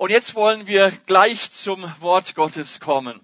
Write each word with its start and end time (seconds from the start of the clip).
Und 0.00 0.08
jetzt 0.08 0.34
wollen 0.34 0.66
wir 0.66 0.92
gleich 1.04 1.50
zum 1.50 1.82
Wort 2.00 2.34
Gottes 2.34 2.80
kommen. 2.80 3.20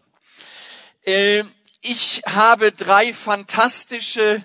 Äh, 1.06 1.42
ich 1.80 2.20
habe 2.26 2.70
drei 2.70 3.14
fantastische 3.14 4.44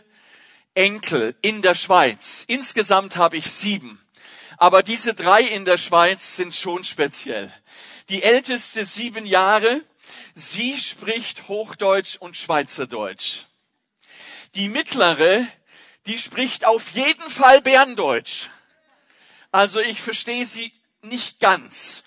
Enkel 0.74 1.36
in 1.42 1.62
der 1.62 1.76
Schweiz. 1.76 2.46
Insgesamt 2.48 3.18
habe 3.18 3.36
ich 3.36 3.52
sieben. 3.52 4.02
Aber 4.56 4.82
diese 4.82 5.14
drei 5.14 5.42
in 5.42 5.66
der 5.66 5.78
Schweiz 5.78 6.38
sind 6.38 6.56
schon 6.56 6.86
speziell. 6.86 7.54
Die 8.08 8.24
älteste 8.24 8.86
sieben 8.86 9.26
Jahre, 9.26 9.82
sie 10.34 10.80
spricht 10.80 11.50
Hochdeutsch 11.50 12.16
und 12.16 12.38
Schweizerdeutsch. 12.38 13.44
Die 14.56 14.70
mittlere, 14.70 15.46
die 16.06 16.18
spricht 16.18 16.64
auf 16.64 16.92
jeden 16.92 17.30
Fall 17.30 17.62
Berndeutsch. 17.62 18.48
Also 19.52 19.82
ich 19.82 20.02
verstehe 20.02 20.46
sie 20.46 20.72
nicht 21.02 21.42
ganz. 21.42 22.04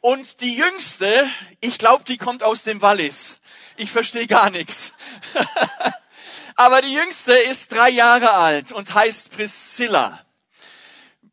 Und 0.00 0.40
die 0.40 0.56
jüngste, 0.56 1.30
ich 1.60 1.76
glaube, 1.76 2.04
die 2.04 2.16
kommt 2.16 2.42
aus 2.42 2.62
dem 2.62 2.80
Wallis. 2.80 3.38
Ich 3.76 3.90
verstehe 3.90 4.26
gar 4.26 4.48
nichts. 4.48 4.92
Aber 6.56 6.80
die 6.80 6.92
jüngste 6.92 7.34
ist 7.34 7.70
drei 7.70 7.90
Jahre 7.90 8.32
alt 8.32 8.72
und 8.72 8.94
heißt 8.94 9.30
Priscilla. 9.30 10.24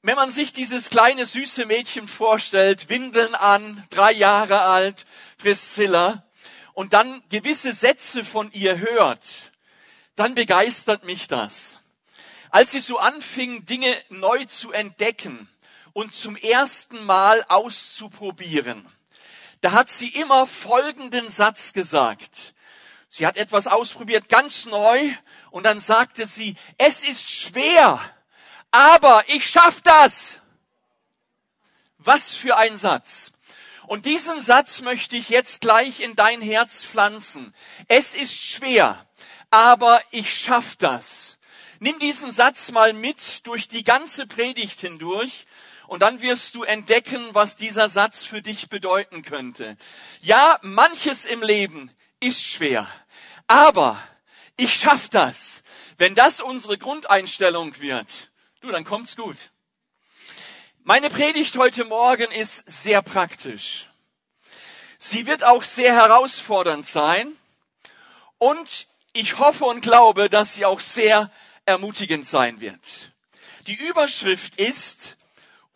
Wenn 0.02 0.16
man 0.16 0.32
sich 0.32 0.52
dieses 0.52 0.90
kleine 0.90 1.26
süße 1.26 1.66
Mädchen 1.66 2.10
vorstellt, 2.10 2.90
Windeln 2.90 3.36
an, 3.36 3.86
drei 3.90 4.12
Jahre 4.12 4.62
alt, 4.62 5.06
Priscilla, 5.38 6.24
und 6.74 6.94
dann 6.94 7.24
gewisse 7.30 7.74
Sätze 7.74 8.26
von 8.26 8.52
ihr 8.52 8.80
hört, 8.80 9.52
dann 10.16 10.36
begeistert 10.36 11.06
mich 11.06 11.28
das. 11.28 11.80
Als 12.50 12.72
sie 12.72 12.82
so 12.82 13.00
anfing, 13.00 13.66
Dinge 13.66 13.96
neu 14.10 14.46
zu 14.46 14.72
entdecken 14.72 15.50
und 15.98 16.14
zum 16.14 16.36
ersten 16.36 17.04
Mal 17.08 17.44
auszuprobieren, 17.48 18.88
da 19.62 19.72
hat 19.72 19.90
sie 19.90 20.10
immer 20.10 20.46
folgenden 20.46 21.32
Satz 21.32 21.74
gesagt. 21.74 22.54
Sie 23.10 23.26
hat 23.26 23.36
etwas 23.36 23.66
ausprobiert, 23.66 24.30
ganz 24.30 24.68
neu, 24.68 25.12
und 25.50 25.64
dann 25.64 25.80
sagte 25.80 26.28
sie, 26.28 26.56
es 26.78 27.02
ist 27.02 27.32
schwer, 27.32 28.00
aber 28.70 29.24
ich 29.26 29.50
schaff 29.50 29.82
das. 29.82 30.40
Was 31.98 32.36
für 32.36 32.58
ein 32.58 32.78
Satz. 32.78 33.32
Und 33.88 34.06
diesen 34.06 34.40
Satz 34.40 34.82
möchte 34.82 35.16
ich 35.16 35.30
jetzt 35.30 35.62
gleich 35.62 36.02
in 36.02 36.16
dein 36.16 36.44
Herz 36.44 36.84
pflanzen. 36.84 37.56
Es 37.88 38.14
ist 38.14 38.36
schwer, 38.36 39.04
aber 39.50 40.00
ich 40.12 40.32
schaff 40.32 40.76
das. 40.76 41.40
Nimm 41.80 41.98
diesen 41.98 42.32
Satz 42.32 42.72
mal 42.72 42.94
mit 42.94 43.48
durch 43.48 43.68
die 43.68 43.84
ganze 43.84 44.28
Predigt 44.28 44.82
hindurch 44.82 45.47
und 45.88 46.02
dann 46.02 46.22
wirst 46.22 46.56
du 46.56 46.64
entdecken, 46.64 47.24
was 47.34 47.56
dieser 47.56 47.90
Satz 47.90 48.24
für 48.24 48.42
dich 48.42 48.70
bedeuten 48.70 49.24
könnte. 49.24 49.78
Ja, 50.22 50.60
manches 50.62 51.26
im 51.26 51.42
Leben 51.42 51.90
ist 52.20 52.44
schwer, 52.44 52.88
aber 53.48 54.02
ich 54.58 54.76
schaff 54.76 55.10
das. 55.10 55.62
Wenn 55.98 56.14
das 56.14 56.42
unsere 56.42 56.78
Grundeinstellung 56.78 57.80
wird, 57.80 58.32
du, 58.62 58.70
dann 58.72 58.84
kommt's 58.84 59.16
gut. 59.16 59.38
Meine 60.84 61.10
Predigt 61.10 61.58
heute 61.58 61.84
Morgen 61.86 62.32
ist 62.32 62.64
sehr 62.66 63.02
praktisch. 63.02 63.90
Sie 65.00 65.26
wird 65.28 65.44
auch 65.44 65.64
sehr 65.64 65.94
herausfordernd 65.94 66.86
sein 66.86 67.36
und 68.38 68.88
ich 69.14 69.40
hoffe 69.40 69.66
und 69.66 69.82
glaube, 69.82 70.30
dass 70.30 70.54
sie 70.54 70.66
auch 70.66 70.80
sehr 70.80 71.32
ermutigend 71.66 72.28
sein 72.28 72.62
wird. 72.62 73.12
Die 73.68 73.76
Überschrift 73.76 74.56
ist 74.56 75.17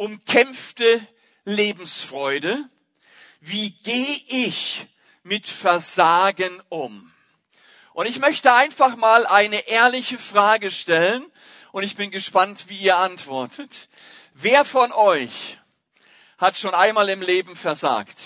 umkämpfte 0.01 0.99
Lebensfreude. 1.45 2.67
Wie 3.39 3.69
gehe 3.69 4.19
ich 4.29 4.87
mit 5.21 5.45
Versagen 5.45 6.59
um? 6.69 7.13
Und 7.93 8.07
ich 8.07 8.17
möchte 8.17 8.51
einfach 8.51 8.95
mal 8.95 9.27
eine 9.27 9.67
ehrliche 9.67 10.17
Frage 10.17 10.71
stellen 10.71 11.23
und 11.71 11.83
ich 11.83 11.97
bin 11.97 12.09
gespannt, 12.09 12.67
wie 12.67 12.79
ihr 12.79 12.97
antwortet. 12.97 13.89
Wer 14.33 14.65
von 14.65 14.91
euch 14.91 15.59
hat 16.39 16.57
schon 16.57 16.73
einmal 16.73 17.07
im 17.09 17.21
Leben 17.21 17.55
versagt? 17.55 18.17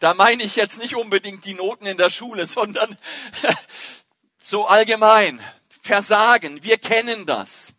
Da 0.00 0.14
meine 0.14 0.42
ich 0.42 0.56
jetzt 0.56 0.80
nicht 0.80 0.96
unbedingt 0.96 1.44
die 1.44 1.54
Noten 1.54 1.86
in 1.86 1.96
der 1.96 2.10
Schule, 2.10 2.46
sondern 2.48 2.98
so 4.36 4.66
allgemein. 4.66 5.40
Versagen, 5.80 6.64
wir 6.64 6.78
kennen 6.78 7.24
das. 7.24 7.73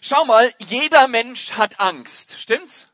Schau 0.00 0.24
mal, 0.24 0.54
jeder 0.58 1.08
Mensch 1.08 1.52
hat 1.52 1.78
Angst, 1.78 2.40
stimmt's? 2.40 2.88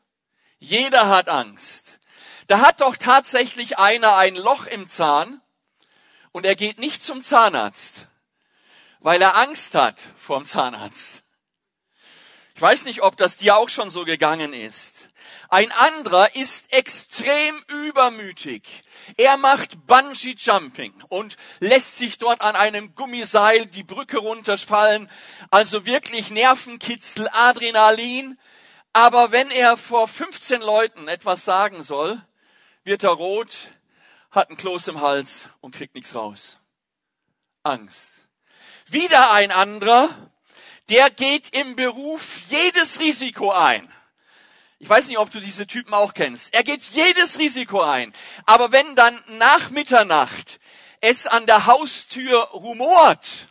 Jeder 0.59 1.07
hat 1.07 1.29
Angst. 1.29 1.99
Da 2.47 2.59
hat 2.59 2.81
doch 2.81 2.97
tatsächlich 2.97 3.77
einer 3.77 4.17
ein 4.17 4.35
Loch 4.35 4.65
im 4.65 4.87
Zahn 4.87 5.41
und 6.31 6.45
er 6.45 6.55
geht 6.55 6.79
nicht 6.79 7.01
zum 7.01 7.21
Zahnarzt, 7.21 8.07
weil 8.99 9.21
er 9.21 9.35
Angst 9.35 9.73
hat 9.73 9.99
vorm 10.17 10.45
Zahnarzt. 10.45 11.23
Ich 12.55 12.61
weiß 12.61 12.85
nicht, 12.85 13.03
ob 13.03 13.17
das 13.17 13.37
dir 13.37 13.55
auch 13.55 13.69
schon 13.69 13.89
so 13.89 14.03
gegangen 14.03 14.53
ist. 14.53 15.09
Ein 15.49 15.71
anderer 15.71 16.35
ist 16.35 16.73
extrem 16.73 17.63
übermütig. 17.67 18.81
Er 19.15 19.37
macht 19.37 19.87
Bungee 19.87 20.35
Jumping 20.37 20.93
und 21.07 21.37
lässt 21.59 21.97
sich 21.97 22.17
dort 22.17 22.41
an 22.41 22.55
einem 22.55 22.95
Gummiseil 22.95 23.65
die 23.65 23.83
Brücke 23.83 24.17
runterfallen. 24.17 25.09
Also 25.49 25.85
wirklich 25.85 26.31
Nervenkitzel, 26.31 27.29
Adrenalin. 27.31 28.37
Aber 28.91 29.31
wenn 29.31 29.49
er 29.51 29.77
vor 29.77 30.07
15 30.07 30.61
Leuten 30.61 31.07
etwas 31.07 31.45
sagen 31.45 31.81
soll, 31.81 32.21
wird 32.83 33.03
er 33.03 33.11
rot, 33.11 33.55
hat 34.31 34.49
ein 34.49 34.57
Kloß 34.57 34.89
im 34.89 35.01
Hals 35.01 35.49
und 35.61 35.73
kriegt 35.73 35.95
nichts 35.95 36.15
raus. 36.15 36.57
Angst. 37.63 38.11
Wieder 38.87 39.31
ein 39.31 39.51
anderer, 39.51 40.09
der 40.89 41.09
geht 41.09 41.55
im 41.55 41.75
Beruf 41.75 42.39
jedes 42.49 42.99
Risiko 42.99 43.51
ein. 43.51 43.91
Ich 44.79 44.87
weiß 44.87 45.07
nicht, 45.07 45.17
ob 45.17 45.31
du 45.31 45.39
diese 45.39 45.65
Typen 45.65 45.93
auch 45.93 46.13
kennst. 46.13 46.53
Er 46.53 46.63
geht 46.63 46.83
jedes 46.83 47.39
Risiko 47.39 47.81
ein. 47.81 48.13
Aber 48.45 48.71
wenn 48.71 48.95
dann 48.95 49.23
nach 49.37 49.71
Mitternacht 49.71 50.59
es 51.01 51.25
an 51.25 51.45
der 51.45 51.65
Haustür 51.65 52.39
rumort, 52.49 53.47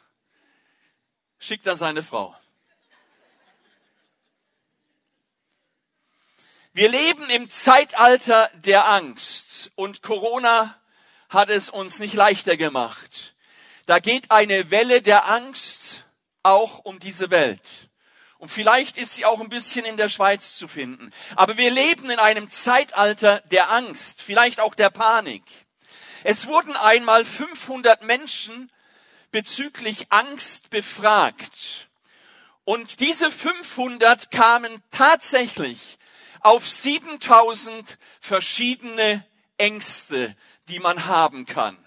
schickt 1.38 1.66
er 1.66 1.76
seine 1.76 2.02
Frau. 2.02 2.36
Wir 6.72 6.90
leben 6.90 7.30
im 7.30 7.48
Zeitalter 7.48 8.50
der 8.54 8.86
Angst 8.86 9.72
und 9.76 10.02
Corona 10.02 10.78
hat 11.30 11.48
es 11.48 11.70
uns 11.70 11.98
nicht 11.98 12.14
leichter 12.14 12.56
gemacht. 12.56 13.34
Da 13.86 13.98
geht 13.98 14.30
eine 14.30 14.70
Welle 14.70 15.00
der 15.00 15.26
Angst 15.26 16.04
auch 16.42 16.80
um 16.80 16.98
diese 16.98 17.30
Welt. 17.30 17.85
Und 18.38 18.50
vielleicht 18.50 18.96
ist 18.96 19.14
sie 19.14 19.24
auch 19.24 19.40
ein 19.40 19.48
bisschen 19.48 19.84
in 19.86 19.96
der 19.96 20.08
Schweiz 20.08 20.56
zu 20.56 20.68
finden. 20.68 21.12
Aber 21.36 21.56
wir 21.56 21.70
leben 21.70 22.10
in 22.10 22.18
einem 22.18 22.50
Zeitalter 22.50 23.40
der 23.50 23.70
Angst, 23.70 24.20
vielleicht 24.20 24.60
auch 24.60 24.74
der 24.74 24.90
Panik. 24.90 25.42
Es 26.22 26.46
wurden 26.46 26.76
einmal 26.76 27.24
500 27.24 28.02
Menschen 28.02 28.70
bezüglich 29.30 30.06
Angst 30.10 30.70
befragt. 30.70 31.88
Und 32.64 33.00
diese 33.00 33.30
500 33.30 34.30
kamen 34.30 34.82
tatsächlich 34.90 35.98
auf 36.40 36.68
7000 36.68 37.98
verschiedene 38.20 39.24
Ängste, 39.56 40.36
die 40.68 40.80
man 40.80 41.06
haben 41.06 41.46
kann. 41.46 41.78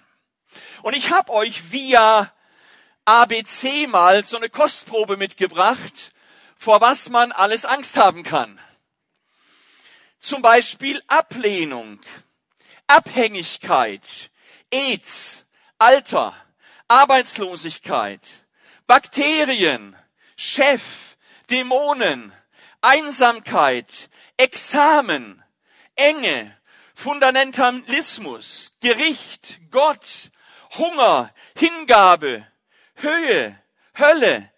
Und 0.82 0.96
ich 0.96 1.12
habe 1.12 1.32
euch 1.34 1.72
via 1.72 2.34
ABC 3.06 3.88
mal 3.88 4.24
so 4.26 4.38
eine 4.38 4.50
Kostprobe 4.50 5.18
mitgebracht, 5.18 6.12
vor 6.60 6.82
was 6.82 7.10
man 7.10 7.32
alles 7.32 7.64
Angst 7.64 7.96
haben 7.96 8.22
kann. 8.24 8.60
Zum 10.20 10.42
Beispiel 10.42 11.02
Ablehnung, 11.08 12.02
Abhängigkeit, 12.86 14.30
AIDS, 14.70 15.46
Alter, 15.78 16.36
Arbeitslosigkeit, 16.90 18.22
Bakterien, 18.88 19.96
Chef, 20.36 21.16
Dämonen, 21.50 22.34
Einsamkeit, 22.82 24.10
Examen, 24.36 25.42
Enge, 25.96 26.58
Fundamentalismus, 26.94 28.74
Gericht, 28.82 29.62
Gott, 29.72 30.30
Hunger, 30.78 31.34
Hingabe, 31.56 32.46
Höhe, 32.96 33.58
Hölle, 33.98 34.52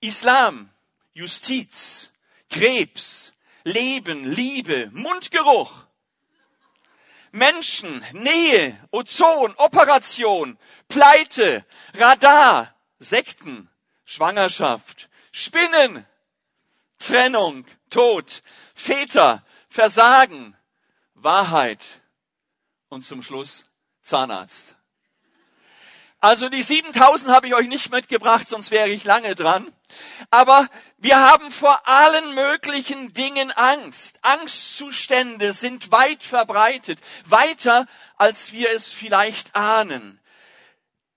Islam, 0.00 0.70
Justiz, 1.16 2.10
Krebs, 2.50 3.32
Leben, 3.64 4.30
Liebe, 4.30 4.90
Mundgeruch, 4.92 5.86
Menschen, 7.32 8.04
Nähe, 8.12 8.78
Ozon, 8.90 9.54
Operation, 9.56 10.58
Pleite, 10.88 11.64
Radar, 11.94 12.74
Sekten, 12.98 13.70
Schwangerschaft, 14.04 15.08
Spinnen, 15.32 16.04
Trennung, 16.98 17.64
Tod, 17.88 18.42
Väter, 18.74 19.42
Versagen, 19.70 20.54
Wahrheit 21.14 21.82
und 22.90 23.06
zum 23.06 23.22
Schluss 23.22 23.64
Zahnarzt. 24.02 24.76
Also 26.20 26.50
die 26.50 26.62
7000 26.62 27.34
habe 27.34 27.46
ich 27.46 27.54
euch 27.54 27.68
nicht 27.68 27.90
mitgebracht, 27.90 28.46
sonst 28.46 28.70
wäre 28.70 28.90
ich 28.90 29.04
lange 29.04 29.34
dran. 29.34 29.72
Aber 30.30 30.68
wir 30.98 31.18
haben 31.18 31.50
vor 31.50 31.86
allen 31.86 32.34
möglichen 32.34 33.12
Dingen 33.12 33.52
Angst. 33.52 34.18
Angstzustände 34.22 35.52
sind 35.52 35.92
weit 35.92 36.22
verbreitet, 36.22 37.00
weiter 37.24 37.86
als 38.16 38.52
wir 38.52 38.70
es 38.70 38.90
vielleicht 38.90 39.54
ahnen. 39.54 40.20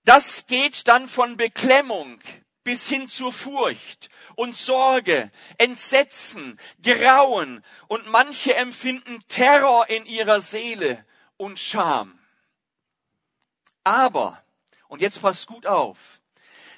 Das 0.04 0.46
geht 0.46 0.88
dann 0.88 1.08
von 1.08 1.36
Beklemmung 1.36 2.20
bis 2.62 2.88
hin 2.88 3.08
zur 3.08 3.32
Furcht 3.32 4.08
und 4.36 4.56
Sorge, 4.56 5.30
Entsetzen, 5.58 6.58
Grauen 6.82 7.64
und 7.88 8.06
manche 8.08 8.54
empfinden 8.54 9.22
Terror 9.28 9.88
in 9.88 10.06
ihrer 10.06 10.40
Seele 10.40 11.04
und 11.36 11.58
Scham. 11.58 12.18
Aber, 13.84 14.42
und 14.88 15.00
jetzt 15.00 15.20
passt 15.22 15.46
gut 15.46 15.66
auf, 15.66 16.19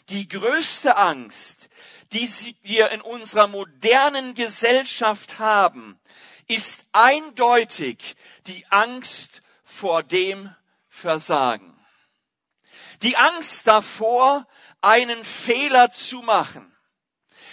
die 0.09 0.29
größte 0.29 0.97
Angst, 0.97 1.69
die 2.13 2.29
wir 2.63 2.91
in 2.91 3.01
unserer 3.01 3.47
modernen 3.47 4.35
Gesellschaft 4.35 5.39
haben, 5.39 5.99
ist 6.47 6.85
eindeutig 6.93 8.17
die 8.47 8.67
Angst 8.71 9.43
vor 9.65 10.03
dem 10.03 10.55
Versagen. 10.89 11.79
Die 13.03 13.17
Angst 13.17 13.67
davor, 13.67 14.47
einen 14.81 15.25
Fehler 15.25 15.91
zu 15.91 16.23
machen, 16.23 16.77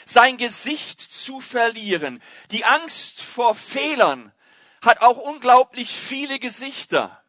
sein 0.05 0.37
Gesicht 0.37 0.99
zu 0.99 1.39
verlieren. 1.39 2.21
Die 2.51 2.65
Angst 2.65 3.21
vor 3.21 3.55
Fehlern 3.55 4.33
hat 4.81 5.01
auch 5.01 5.17
unglaublich 5.17 5.91
viele 5.91 6.39
Gesichter. 6.39 7.23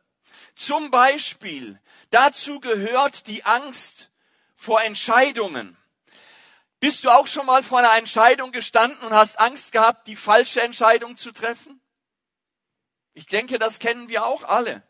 Zum 0.54 0.90
Beispiel 0.90 1.80
dazu 2.10 2.60
gehört 2.60 3.26
die 3.26 3.44
Angst 3.44 4.09
vor 4.60 4.82
Entscheidungen. 4.82 5.74
Bist 6.80 7.04
du 7.04 7.10
auch 7.10 7.26
schon 7.26 7.46
mal 7.46 7.62
vor 7.62 7.78
einer 7.78 7.96
Entscheidung 7.96 8.52
gestanden 8.52 9.00
und 9.06 9.14
hast 9.14 9.38
Angst 9.40 9.72
gehabt, 9.72 10.06
die 10.06 10.16
falsche 10.16 10.60
Entscheidung 10.60 11.16
zu 11.16 11.32
treffen? 11.32 11.80
Ich 13.14 13.24
denke, 13.24 13.58
das 13.58 13.78
kennen 13.78 14.10
wir 14.10 14.26
auch 14.26 14.42
alle. 14.42 14.82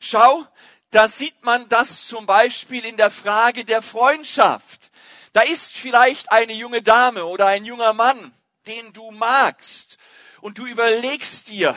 Schau, 0.00 0.44
da 0.90 1.06
sieht 1.06 1.44
man 1.44 1.68
das 1.68 2.08
zum 2.08 2.26
Beispiel 2.26 2.84
in 2.84 2.96
der 2.96 3.12
Frage 3.12 3.64
der 3.64 3.80
Freundschaft. 3.80 4.90
Da 5.32 5.42
ist 5.42 5.72
vielleicht 5.72 6.32
eine 6.32 6.52
junge 6.52 6.82
Dame 6.82 7.26
oder 7.26 7.46
ein 7.46 7.64
junger 7.64 7.92
Mann, 7.92 8.34
den 8.66 8.92
du 8.92 9.12
magst, 9.12 9.98
und 10.40 10.58
du 10.58 10.66
überlegst 10.66 11.46
dir, 11.46 11.76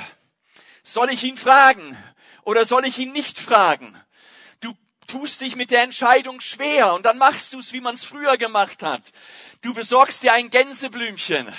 soll 0.84 1.12
ich 1.12 1.24
ihn 1.24 1.38
fragen 1.38 1.96
oder 2.42 2.66
soll 2.66 2.86
ich 2.86 2.98
ihn 2.98 3.12
nicht 3.12 3.38
fragen? 3.38 4.03
Tust 5.08 5.42
dich 5.42 5.56
mit 5.56 5.72
der 5.72 5.84
Entscheidung 5.84 6.42
schwer 6.42 6.94
und 6.94 7.06
dann 7.06 7.18
machst 7.18 7.54
du 7.54 7.60
es, 7.60 7.74
wie 7.74 7.82
man 7.82 7.96
es 7.96 8.04
früher 8.04 8.38
gemacht 8.38 8.84
hat. 8.84 9.02
Du 9.62 9.74
besorgst 9.74 10.24
dir 10.24 10.34
ein 10.34 10.50
Gänseblümchen 10.50 11.54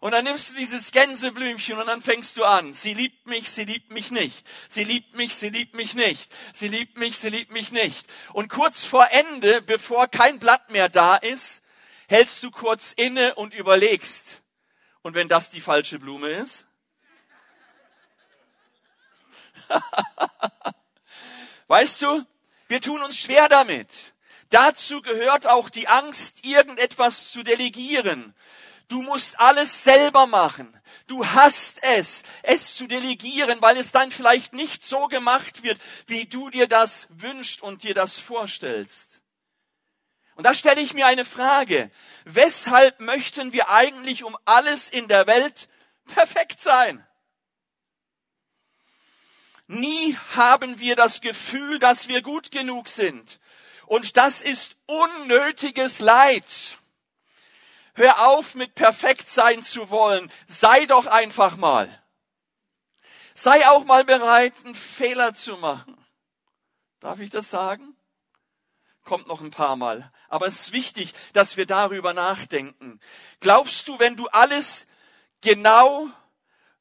und 0.00 0.12
dann 0.12 0.24
nimmst 0.24 0.50
du 0.50 0.54
dieses 0.54 0.92
Gänseblümchen 0.92 1.78
und 1.78 1.86
dann 1.86 2.02
fängst 2.02 2.36
du 2.36 2.44
an. 2.44 2.72
Sie 2.72 2.94
liebt 2.94 3.26
mich, 3.26 3.50
sie 3.50 3.64
liebt 3.64 3.90
mich 3.90 4.12
nicht. 4.12 4.46
Sie 4.68 4.84
liebt 4.84 5.14
mich, 5.14 5.34
sie 5.34 5.48
liebt 5.48 5.74
mich 5.74 5.94
nicht. 5.94 6.32
Sie 6.54 6.68
liebt 6.68 6.96
mich, 6.98 7.18
sie 7.18 7.30
liebt 7.30 7.50
mich 7.50 7.72
nicht. 7.72 8.06
Und 8.32 8.48
kurz 8.48 8.84
vor 8.84 9.08
Ende, 9.10 9.60
bevor 9.60 10.06
kein 10.06 10.38
Blatt 10.38 10.70
mehr 10.70 10.88
da 10.88 11.16
ist, 11.16 11.62
hältst 12.06 12.42
du 12.44 12.52
kurz 12.52 12.92
inne 12.92 13.34
und 13.34 13.54
überlegst. 13.54 14.42
Und 15.02 15.14
wenn 15.14 15.28
das 15.28 15.50
die 15.50 15.60
falsche 15.60 15.98
Blume 15.98 16.28
ist? 16.28 16.66
weißt 21.68 22.02
du, 22.02 22.24
wir 22.66 22.80
tun 22.80 23.02
uns 23.02 23.16
schwer 23.16 23.48
damit. 23.48 23.88
Dazu 24.50 25.02
gehört 25.02 25.46
auch 25.46 25.70
die 25.70 25.88
Angst, 25.88 26.44
irgendetwas 26.44 27.30
zu 27.30 27.42
delegieren. 27.42 28.34
Du 28.88 29.02
musst 29.02 29.38
alles 29.38 29.84
selber 29.84 30.26
machen. 30.26 30.74
Du 31.06 31.26
hast 31.26 31.82
es, 31.82 32.22
es 32.42 32.74
zu 32.74 32.86
delegieren, 32.86 33.60
weil 33.60 33.76
es 33.76 33.92
dann 33.92 34.10
vielleicht 34.10 34.52
nicht 34.52 34.84
so 34.84 35.06
gemacht 35.08 35.62
wird, 35.62 35.78
wie 36.06 36.26
du 36.26 36.50
dir 36.50 36.66
das 36.66 37.06
wünschst 37.10 37.62
und 37.62 37.82
dir 37.82 37.94
das 37.94 38.18
vorstellst. 38.18 39.22
Und 40.34 40.44
da 40.44 40.54
stelle 40.54 40.80
ich 40.80 40.94
mir 40.94 41.06
eine 41.06 41.24
Frage. 41.24 41.90
Weshalb 42.24 43.00
möchten 43.00 43.52
wir 43.52 43.70
eigentlich 43.70 44.22
um 44.22 44.36
alles 44.44 44.88
in 44.88 45.08
der 45.08 45.26
Welt 45.26 45.68
perfekt 46.06 46.60
sein? 46.60 47.07
Nie 49.68 50.16
haben 50.34 50.80
wir 50.80 50.96
das 50.96 51.20
Gefühl, 51.20 51.78
dass 51.78 52.08
wir 52.08 52.22
gut 52.22 52.50
genug 52.50 52.88
sind. 52.88 53.38
Und 53.86 54.16
das 54.16 54.40
ist 54.40 54.76
unnötiges 54.86 56.00
Leid. 56.00 56.78
Hör 57.94 58.28
auf 58.28 58.54
mit 58.54 58.74
perfekt 58.74 59.28
sein 59.28 59.62
zu 59.62 59.90
wollen. 59.90 60.32
Sei 60.46 60.86
doch 60.86 61.06
einfach 61.06 61.56
mal. 61.56 62.02
Sei 63.34 63.68
auch 63.68 63.84
mal 63.84 64.04
bereit, 64.04 64.54
einen 64.64 64.74
Fehler 64.74 65.34
zu 65.34 65.56
machen. 65.58 65.96
Darf 67.00 67.20
ich 67.20 67.30
das 67.30 67.50
sagen? 67.50 67.94
Kommt 69.04 69.28
noch 69.28 69.40
ein 69.40 69.50
paar 69.50 69.76
Mal. 69.76 70.10
Aber 70.28 70.46
es 70.46 70.60
ist 70.60 70.72
wichtig, 70.72 71.12
dass 71.34 71.56
wir 71.56 71.66
darüber 71.66 72.14
nachdenken. 72.14 73.00
Glaubst 73.40 73.86
du, 73.88 73.98
wenn 73.98 74.16
du 74.16 74.28
alles 74.28 74.86
genau 75.40 76.08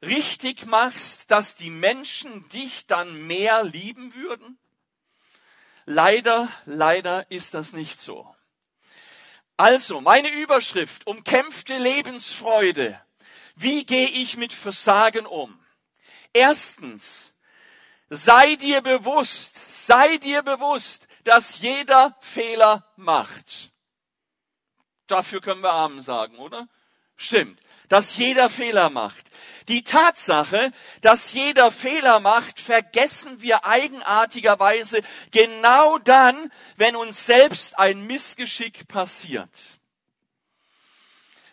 richtig 0.01 0.65
machst, 0.65 1.31
dass 1.31 1.55
die 1.55 1.69
Menschen 1.69 2.47
dich 2.49 2.85
dann 2.85 3.25
mehr 3.25 3.63
lieben 3.63 4.13
würden? 4.15 4.59
Leider, 5.85 6.49
leider 6.65 7.29
ist 7.31 7.53
das 7.53 7.73
nicht 7.73 7.99
so. 7.99 8.33
Also, 9.55 10.01
meine 10.01 10.29
Überschrift, 10.29 11.07
umkämpfte 11.07 11.77
Lebensfreude. 11.77 13.01
Wie 13.55 13.85
gehe 13.85 14.07
ich 14.07 14.37
mit 14.37 14.53
Versagen 14.53 15.25
um? 15.25 15.59
Erstens, 16.33 17.33
sei 18.09 18.55
dir 18.55 18.81
bewusst, 18.81 19.85
sei 19.85 20.17
dir 20.17 20.43
bewusst, 20.43 21.07
dass 21.23 21.59
jeder 21.59 22.15
Fehler 22.19 22.91
macht. 22.97 23.71
Dafür 25.07 25.41
können 25.41 25.61
wir 25.61 25.71
Amen 25.71 26.01
sagen, 26.01 26.37
oder? 26.37 26.67
Stimmt 27.15 27.59
dass 27.89 28.17
jeder 28.17 28.49
Fehler 28.49 28.89
macht. 28.89 29.25
Die 29.67 29.83
Tatsache, 29.83 30.71
dass 31.01 31.33
jeder 31.33 31.71
Fehler 31.71 32.19
macht, 32.19 32.59
vergessen 32.59 33.41
wir 33.41 33.65
eigenartigerweise 33.65 35.01
genau 35.31 35.97
dann, 35.97 36.51
wenn 36.77 36.95
uns 36.95 37.25
selbst 37.25 37.77
ein 37.77 38.07
Missgeschick 38.07 38.87
passiert. 38.87 39.49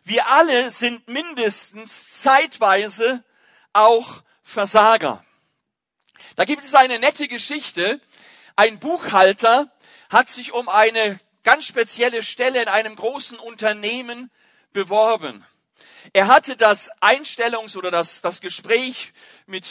Wir 0.05 0.29
alle 0.29 0.71
sind 0.71 1.09
mindestens 1.09 2.21
zeitweise 2.21 3.25
auch 3.73 4.23
Versager. 4.43 5.25
Da 6.37 6.45
gibt 6.45 6.63
es 6.63 6.75
eine 6.75 6.99
nette 6.99 7.27
Geschichte. 7.27 8.01
Ein 8.55 8.79
Buchhalter 8.79 9.73
hat 10.11 10.29
sich 10.29 10.53
um 10.53 10.69
eine 10.69 11.19
ganz 11.43 11.65
spezielle 11.65 12.23
Stelle 12.23 12.63
in 12.63 12.69
einem 12.69 12.95
großen 12.95 13.39
Unternehmen 13.39 14.31
beworben. 14.73 15.45
Er 16.13 16.29
hatte 16.29 16.57
das 16.57 16.91
Einstellungs- 17.01 17.77
oder 17.77 17.91
das, 17.91 18.21
das 18.21 18.41
Gespräch 18.41 19.13
mit 19.47 19.67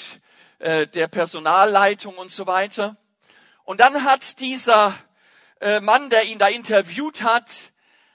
äh, 0.59 0.87
der 0.87 1.07
Personalleitung 1.07 2.17
und 2.17 2.31
so 2.31 2.47
weiter. 2.47 2.97
Und 3.63 3.79
dann 3.79 4.03
hat 4.03 4.39
dieser 4.39 4.97
äh, 5.61 5.79
Mann, 5.79 6.09
der 6.09 6.25
ihn 6.25 6.39
da 6.39 6.47
interviewt 6.47 7.21
hat, 7.21 7.49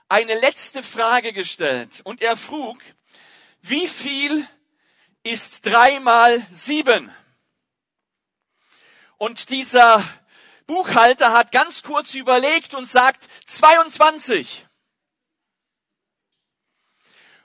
eine 0.09 0.39
letzte 0.39 0.83
Frage 0.83 1.33
gestellt. 1.33 2.01
Und 2.05 2.21
er 2.23 2.37
frug, 2.37 2.79
wie 3.61 3.89
viel 3.89 4.47
ist 5.23 5.65
drei 5.67 6.01
mal 6.01 6.47
sieben? 6.51 7.13
Und 9.17 9.51
dieser 9.51 10.05
Buchhalter 10.67 11.33
hat 11.33 11.51
ganz 11.51 11.83
kurz 11.83 12.15
überlegt 12.15 12.75
und 12.75 12.87
sagt 12.87 13.27
22 13.47 14.68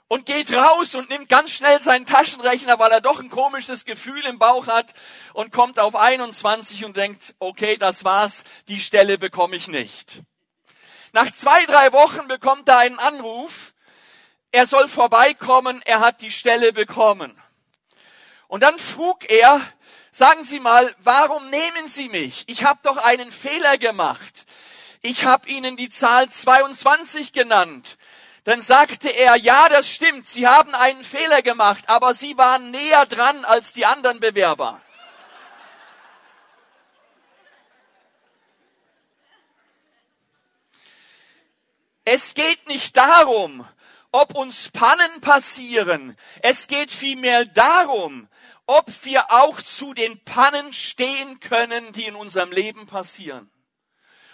und 0.08 0.26
geht 0.26 0.52
raus 0.52 0.94
und 0.94 1.08
nimmt 1.10 1.28
ganz 1.28 1.50
schnell 1.50 1.80
seinen 1.80 2.06
Taschenrechner, 2.06 2.78
weil 2.78 2.92
er 2.92 3.00
doch 3.00 3.20
ein 3.20 3.30
komisches 3.30 3.84
Gefühl 3.84 4.24
im 4.26 4.38
Bauch 4.38 4.66
hat 4.66 4.94
und 5.32 5.52
kommt 5.52 5.78
auf 5.78 5.96
21 5.96 6.84
und 6.84 6.96
denkt, 6.96 7.34
okay, 7.38 7.76
das 7.76 8.04
war's, 8.04 8.44
die 8.68 8.80
Stelle 8.80 9.18
bekomme 9.18 9.56
ich 9.56 9.68
nicht. 9.68 10.22
Nach 11.12 11.30
zwei, 11.30 11.64
drei 11.66 11.92
Wochen 11.92 12.28
bekommt 12.28 12.68
er 12.68 12.78
einen 12.78 12.98
Anruf, 12.98 13.72
er 14.52 14.66
soll 14.66 14.88
vorbeikommen, 14.88 15.80
er 15.84 16.00
hat 16.00 16.20
die 16.20 16.30
Stelle 16.30 16.72
bekommen. 16.72 17.40
Und 18.46 18.62
dann 18.62 18.78
frug 18.78 19.28
er, 19.30 19.60
sagen 20.12 20.44
Sie 20.44 20.60
mal, 20.60 20.94
warum 20.98 21.50
nehmen 21.50 21.88
Sie 21.88 22.08
mich? 22.08 22.44
Ich 22.46 22.62
habe 22.62 22.78
doch 22.82 22.98
einen 22.98 23.32
Fehler 23.32 23.78
gemacht. 23.78 24.46
Ich 25.02 25.24
habe 25.24 25.48
Ihnen 25.48 25.76
die 25.76 25.88
Zahl 25.88 26.30
22 26.30 27.32
genannt. 27.32 27.96
Dann 28.44 28.60
sagte 28.60 29.08
er, 29.08 29.36
ja, 29.36 29.68
das 29.68 29.88
stimmt, 29.88 30.28
Sie 30.28 30.46
haben 30.46 30.74
einen 30.74 31.02
Fehler 31.02 31.40
gemacht, 31.40 31.84
aber 31.88 32.12
Sie 32.12 32.36
waren 32.36 32.70
näher 32.70 33.06
dran 33.06 33.44
als 33.44 33.72
die 33.72 33.86
anderen 33.86 34.20
Bewerber. 34.20 34.80
Es 42.04 42.34
geht 42.34 42.68
nicht 42.68 42.98
darum, 42.98 43.66
ob 44.12 44.34
uns 44.34 44.68
Pannen 44.68 45.22
passieren. 45.22 46.16
Es 46.42 46.66
geht 46.66 46.90
vielmehr 46.90 47.46
darum, 47.46 48.28
ob 48.66 48.86
wir 49.04 49.30
auch 49.32 49.62
zu 49.62 49.94
den 49.94 50.22
Pannen 50.22 50.74
stehen 50.74 51.40
können, 51.40 51.92
die 51.92 52.04
in 52.04 52.14
unserem 52.14 52.52
Leben 52.52 52.86
passieren. 52.86 53.50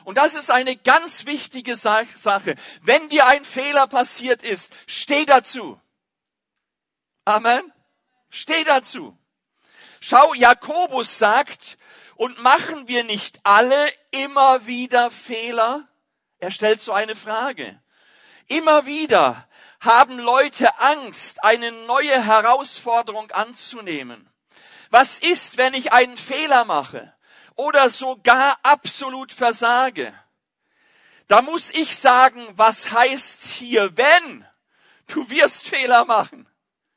Und 0.04 0.18
das 0.18 0.34
ist 0.34 0.50
eine 0.50 0.76
ganz 0.76 1.26
wichtige 1.26 1.76
Sache. 1.76 2.54
Wenn 2.82 3.08
dir 3.08 3.26
ein 3.26 3.44
Fehler 3.44 3.86
passiert 3.86 4.42
ist, 4.42 4.72
steh 4.86 5.24
dazu. 5.26 5.80
Amen. 7.24 7.72
Steh 8.30 8.64
dazu. 8.64 9.16
Schau, 10.00 10.34
Jakobus 10.34 11.18
sagt, 11.18 11.76
und 12.16 12.38
machen 12.42 12.86
wir 12.86 13.04
nicht 13.04 13.40
alle 13.44 13.90
immer 14.10 14.66
wieder 14.66 15.10
Fehler? 15.10 15.88
Er 16.38 16.50
stellt 16.50 16.80
so 16.82 16.92
eine 16.92 17.16
Frage. 17.16 17.80
Immer 18.46 18.86
wieder 18.86 19.48
haben 19.80 20.18
Leute 20.18 20.78
Angst, 20.78 21.42
eine 21.44 21.72
neue 21.72 22.22
Herausforderung 22.22 23.30
anzunehmen. 23.30 24.28
Was 24.90 25.18
ist, 25.18 25.56
wenn 25.56 25.72
ich 25.72 25.92
einen 25.92 26.16
Fehler 26.16 26.64
mache 26.64 27.14
oder 27.60 27.90
sogar 27.90 28.58
absolut 28.62 29.32
versage? 29.32 30.14
Da 31.28 31.42
muss 31.42 31.70
ich 31.70 31.96
sagen, 31.96 32.46
was 32.52 32.90
heißt 32.90 33.44
hier, 33.44 33.96
wenn? 33.96 34.46
Du 35.06 35.28
wirst 35.30 35.68
Fehler 35.68 36.04
machen. 36.04 36.48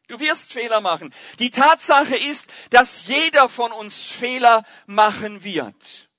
Du 0.07 0.19
wirst 0.19 0.53
Fehler 0.53 0.81
machen. 0.81 1.13
Die 1.39 1.51
Tatsache 1.51 2.15
ist, 2.15 2.47
dass 2.69 3.07
jeder 3.07 3.49
von 3.49 3.71
uns 3.71 4.01
Fehler 4.01 4.63
machen 4.85 5.43
wird. 5.43 6.09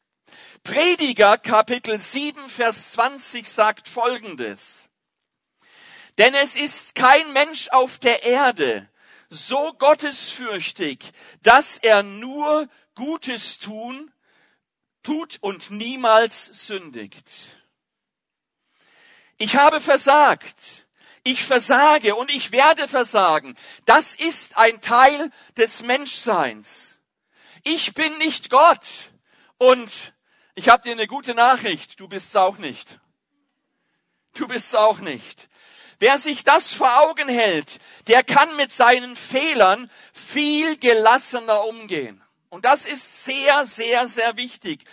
Prediger 0.62 1.36
Kapitel 1.38 2.00
7, 2.00 2.48
Vers 2.48 2.92
20 2.92 3.48
sagt 3.48 3.88
Folgendes. 3.88 4.88
Denn 6.18 6.34
es 6.34 6.56
ist 6.56 6.94
kein 6.94 7.32
Mensch 7.32 7.68
auf 7.68 7.98
der 7.98 8.22
Erde 8.22 8.88
so 9.34 9.72
gottesfürchtig, 9.78 11.12
dass 11.42 11.78
er 11.78 12.02
nur 12.02 12.68
Gutes 12.94 13.58
tun, 13.58 14.12
tut 15.04 15.38
und 15.40 15.70
niemals 15.70 16.46
sündigt. 16.46 17.30
Ich 19.38 19.56
habe 19.56 19.80
versagt. 19.80 20.86
Ich 21.22 21.44
versage 21.44 22.16
und 22.16 22.30
ich 22.30 22.52
werde 22.52 22.86
versagen. 22.86 23.56
Das 23.86 24.14
ist 24.14 24.58
ein 24.58 24.80
Teil 24.82 25.30
des 25.56 25.82
Menschseins. 25.82 26.98
Ich 27.62 27.94
bin 27.94 28.18
nicht 28.18 28.50
Gott 28.50 29.10
und 29.56 30.14
ich 30.54 30.68
habe 30.68 30.82
dir 30.82 30.92
eine 30.92 31.06
gute 31.06 31.34
Nachricht, 31.34 31.98
du 31.98 32.08
bist's 32.08 32.36
auch 32.36 32.58
nicht. 32.58 33.00
Du 34.34 34.46
bist's 34.46 34.74
auch 34.74 34.98
nicht. 34.98 35.48
Wer 35.98 36.18
sich 36.18 36.44
das 36.44 36.72
vor 36.74 37.04
Augen 37.04 37.28
hält, 37.28 37.80
der 38.08 38.22
kann 38.22 38.54
mit 38.56 38.70
seinen 38.70 39.16
Fehlern 39.16 39.90
viel 40.12 40.76
gelassener 40.76 41.64
umgehen. 41.64 42.23
Und 42.54 42.64
das 42.64 42.86
ist 42.86 43.24
sehr, 43.24 43.66
sehr, 43.66 44.06
sehr 44.06 44.36
wichtig. 44.36 44.84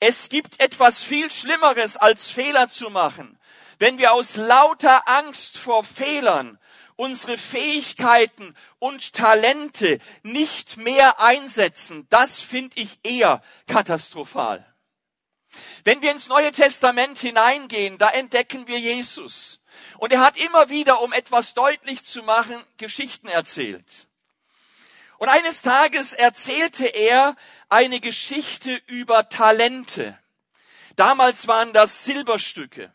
Es 0.00 0.28
gibt 0.28 0.60
etwas 0.60 1.02
viel 1.02 1.30
Schlimmeres 1.30 1.96
als 1.96 2.28
Fehler 2.28 2.68
zu 2.68 2.90
machen. 2.90 3.38
Wenn 3.78 3.96
wir 3.96 4.12
aus 4.12 4.36
lauter 4.36 5.08
Angst 5.08 5.56
vor 5.56 5.82
Fehlern 5.82 6.58
unsere 6.94 7.38
Fähigkeiten 7.38 8.54
und 8.78 9.14
Talente 9.14 9.98
nicht 10.24 10.76
mehr 10.76 11.18
einsetzen, 11.18 12.06
das 12.10 12.38
finde 12.38 12.78
ich 12.78 12.98
eher 13.02 13.42
katastrophal. 13.66 14.66
Wenn 15.84 16.02
wir 16.02 16.10
ins 16.10 16.28
Neue 16.28 16.52
Testament 16.52 17.18
hineingehen, 17.18 17.96
da 17.96 18.10
entdecken 18.10 18.66
wir 18.66 18.78
Jesus. 18.78 19.60
Und 19.96 20.12
er 20.12 20.20
hat 20.20 20.36
immer 20.36 20.68
wieder, 20.68 21.00
um 21.00 21.14
etwas 21.14 21.54
deutlich 21.54 22.04
zu 22.04 22.22
machen, 22.22 22.62
Geschichten 22.76 23.28
erzählt. 23.28 24.06
Und 25.18 25.28
eines 25.28 25.62
Tages 25.62 26.12
erzählte 26.12 26.86
er 26.86 27.36
eine 27.68 28.00
Geschichte 28.00 28.80
über 28.86 29.28
Talente. 29.28 30.18
Damals 30.94 31.46
waren 31.46 31.72
das 31.72 32.04
Silberstücke. 32.04 32.92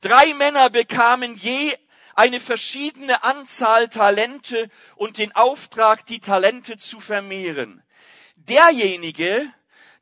Drei 0.00 0.32
Männer 0.34 0.70
bekamen 0.70 1.34
je 1.34 1.76
eine 2.14 2.40
verschiedene 2.40 3.22
Anzahl 3.22 3.88
Talente 3.88 4.68
und 4.96 5.18
den 5.18 5.34
Auftrag, 5.34 6.06
die 6.06 6.20
Talente 6.20 6.76
zu 6.76 7.00
vermehren. 7.00 7.82
Derjenige, 8.36 9.52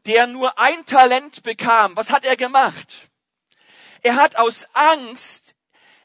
der 0.06 0.26
nur 0.26 0.58
ein 0.58 0.86
Talent 0.86 1.42
bekam, 1.42 1.96
was 1.96 2.10
hat 2.10 2.24
er 2.24 2.36
gemacht? 2.36 3.10
Er 4.02 4.16
hat 4.16 4.36
aus 4.36 4.68
Angst, 4.72 5.54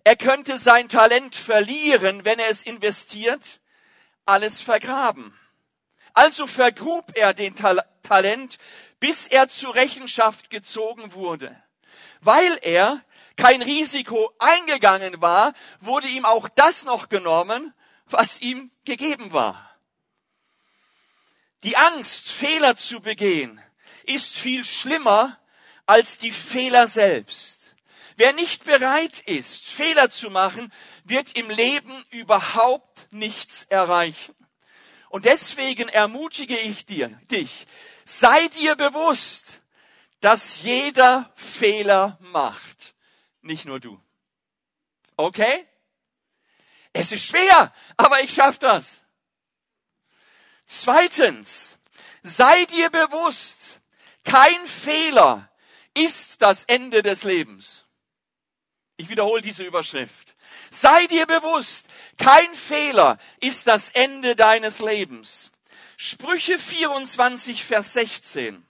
er 0.04 0.16
könnte 0.16 0.60
sein 0.60 0.90
Talent 0.90 1.36
verlieren, 1.36 2.26
wenn 2.26 2.40
er 2.40 2.50
es 2.50 2.64
investiert, 2.64 3.62
alles 4.26 4.62
vergraben. 4.62 5.38
Also 6.13 6.48
vergrub 6.48 7.12
er 7.15 7.34
den 7.34 7.55
Tal 7.55 7.84
Talent, 8.03 8.58
bis 9.00 9.27
er 9.27 9.48
zur 9.48 9.74
Rechenschaft 9.75 10.50
gezogen 10.50 11.13
wurde. 11.13 11.55
Weil 12.22 12.60
er 12.62 13.01
kein 13.36 13.62
Risiko 13.62 14.32
eingegangen 14.39 15.22
war, 15.22 15.53
wurde 15.79 16.08
ihm 16.08 16.25
auch 16.25 16.48
das 16.50 16.86
noch 16.86 17.10
genommen, 17.10 17.74
was 18.05 18.41
ihm 18.41 18.72
gegeben 18.86 19.34
war. 19.34 19.70
Die 21.63 21.77
Angst, 21.77 22.29
Fehler 22.29 22.75
zu 22.75 23.00
begehen, 23.00 23.60
ist 24.05 24.36
viel 24.36 24.65
schlimmer 24.65 25.39
als 25.86 26.17
die 26.17 26.32
Fehler 26.32 26.88
selbst. 26.88 27.75
Wer 28.17 28.34
nicht 28.34 28.65
bereit 28.65 29.20
ist, 29.22 29.65
Fehler 29.65 30.10
zu 30.10 30.29
machen, 30.29 30.72
wird 31.03 31.36
im 31.36 31.50
Leben 31.50 32.05
überhaupt 32.12 33.08
nichts 33.12 33.65
erreichen. 33.70 34.36
Und 35.13 35.25
deswegen 35.25 35.89
ermutige 35.89 36.58
ich 36.58 36.88
dir, 36.88 37.10
dich, 37.29 37.67
sei 38.03 38.48
dir 38.48 38.75
bewusst, 38.75 39.62
dass 40.22 40.63
jeder 40.63 41.32
Fehler 41.36 42.17
macht. 42.32 42.96
Nicht 43.43 43.65
nur 43.65 43.79
du. 43.79 44.01
Okay? 45.15 45.67
Es 46.93 47.12
ist 47.12 47.25
schwer, 47.25 47.72
aber 47.96 48.24
ich 48.24 48.34
schaff 48.34 48.58
das. 48.58 49.03
Zweitens, 50.65 51.77
sei 52.24 52.65
dir 52.65 52.89
bewusst, 52.89 53.82
kein 54.24 54.65
Fehler 54.65 55.48
ist 55.93 56.41
das 56.41 56.65
Ende 56.65 57.03
des 57.03 57.24
Lebens. 57.24 57.86
Ich 58.98 59.10
wiederhole 59.10 59.43
diese 59.43 59.63
Überschrift. 59.63 60.33
Sei 60.74 61.06
dir 61.06 61.27
bewusst, 61.27 61.88
kein 62.18 62.56
Fehler 62.56 63.20
ist 63.39 63.68
das 63.68 63.92
Ende 63.92 64.36
deines 64.36 64.80
Lebens. 64.80 65.51
Sprüche 65.98 66.58
24, 66.58 67.63
Vers 67.63 67.94
16. 67.94 68.65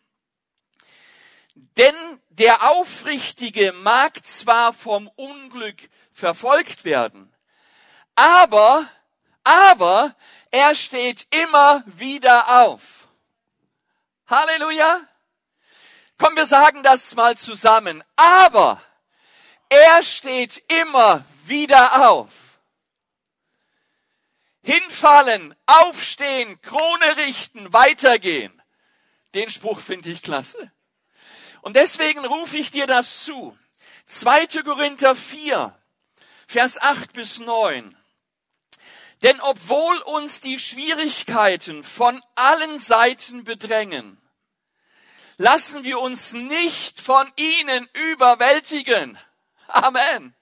Denn 1.55 1.95
der 2.27 2.71
Aufrichtige 2.71 3.71
mag 3.71 4.25
zwar 4.27 4.73
vom 4.73 5.07
Unglück 5.15 5.77
verfolgt 6.11 6.83
werden, 6.83 7.33
aber, 8.15 8.85
aber 9.45 10.13
er 10.51 10.75
steht 10.75 11.25
immer 11.29 11.85
wieder 11.85 12.65
auf. 12.65 13.07
Halleluja. 14.27 15.07
Komm, 16.17 16.35
wir 16.35 16.47
sagen 16.47 16.83
das 16.83 17.15
mal 17.15 17.37
zusammen. 17.37 18.03
Aber 18.17 18.81
er 19.73 20.03
steht 20.03 20.63
immer 20.71 21.25
wieder 21.45 22.09
auf. 22.09 22.29
Hinfallen, 24.61 25.55
aufstehen, 25.65 26.61
Krone 26.61 27.17
richten, 27.17 27.73
weitergehen. 27.73 28.61
Den 29.33 29.49
Spruch 29.49 29.79
finde 29.79 30.09
ich 30.09 30.21
klasse. 30.21 30.71
Und 31.61 31.75
deswegen 31.75 32.23
rufe 32.25 32.57
ich 32.57 32.71
dir 32.71 32.87
das 32.87 33.23
zu. 33.23 33.57
2. 34.07 34.47
Korinther 34.63 35.15
4, 35.15 35.75
Vers 36.47 36.79
8 36.79 37.13
bis 37.13 37.39
9. 37.39 37.97
Denn 39.23 39.41
obwohl 39.41 39.97
uns 40.03 40.39
die 40.39 40.59
Schwierigkeiten 40.59 41.83
von 41.83 42.21
allen 42.35 42.79
Seiten 42.79 43.43
bedrängen, 43.43 44.21
lassen 45.37 45.83
wir 45.83 45.99
uns 45.99 46.33
nicht 46.33 47.01
von 47.01 47.31
ihnen 47.37 47.89
überwältigen. 47.93 49.17
Amen. 49.73 50.35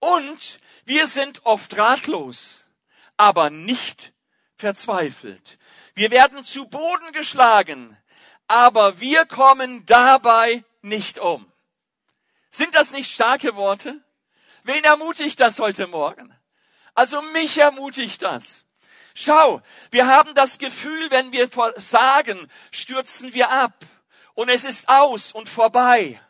Und 0.00 0.58
wir 0.84 1.06
sind 1.06 1.46
oft 1.46 1.76
ratlos, 1.76 2.64
aber 3.16 3.50
nicht 3.50 4.12
verzweifelt. 4.56 5.58
Wir 5.94 6.10
werden 6.10 6.42
zu 6.42 6.66
Boden 6.66 7.12
geschlagen, 7.12 7.96
aber 8.48 9.00
wir 9.00 9.26
kommen 9.26 9.86
dabei 9.86 10.64
nicht 10.82 11.18
um. 11.18 11.50
Sind 12.50 12.74
das 12.74 12.90
nicht 12.90 13.12
starke 13.12 13.54
Worte? 13.54 14.02
Wen 14.64 14.82
ermutigt 14.82 15.38
das 15.38 15.60
heute 15.60 15.86
Morgen? 15.86 16.34
Also 16.94 17.22
mich 17.22 17.58
ermutigt 17.58 18.22
das. 18.22 18.64
Schau, 19.14 19.62
wir 19.92 20.08
haben 20.08 20.34
das 20.34 20.58
Gefühl, 20.58 21.10
wenn 21.10 21.30
wir 21.30 21.48
sagen, 21.76 22.50
stürzen 22.72 23.34
wir 23.34 23.50
ab 23.50 23.86
und 24.34 24.48
es 24.48 24.64
ist 24.64 24.88
aus 24.88 25.30
und 25.30 25.48
vorbei. 25.48 26.20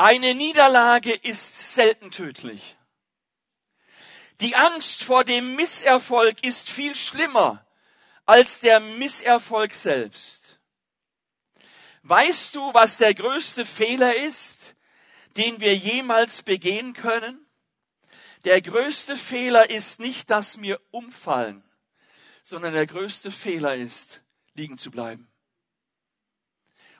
Eine 0.00 0.32
Niederlage 0.36 1.12
ist 1.12 1.74
selten 1.74 2.12
tödlich. 2.12 2.76
Die 4.40 4.54
Angst 4.54 5.02
vor 5.02 5.24
dem 5.24 5.56
Misserfolg 5.56 6.44
ist 6.44 6.70
viel 6.70 6.94
schlimmer 6.94 7.66
als 8.24 8.60
der 8.60 8.78
Misserfolg 8.78 9.74
selbst. 9.74 10.60
Weißt 12.04 12.54
du, 12.54 12.72
was 12.74 12.98
der 12.98 13.12
größte 13.12 13.66
Fehler 13.66 14.14
ist, 14.14 14.76
den 15.36 15.60
wir 15.60 15.74
jemals 15.74 16.42
begehen 16.42 16.92
können? 16.92 17.44
Der 18.44 18.62
größte 18.62 19.16
Fehler 19.16 19.68
ist 19.68 19.98
nicht, 19.98 20.30
dass 20.30 20.60
wir 20.60 20.80
umfallen, 20.92 21.64
sondern 22.44 22.72
der 22.72 22.86
größte 22.86 23.32
Fehler 23.32 23.74
ist, 23.74 24.22
liegen 24.54 24.78
zu 24.78 24.92
bleiben. 24.92 25.28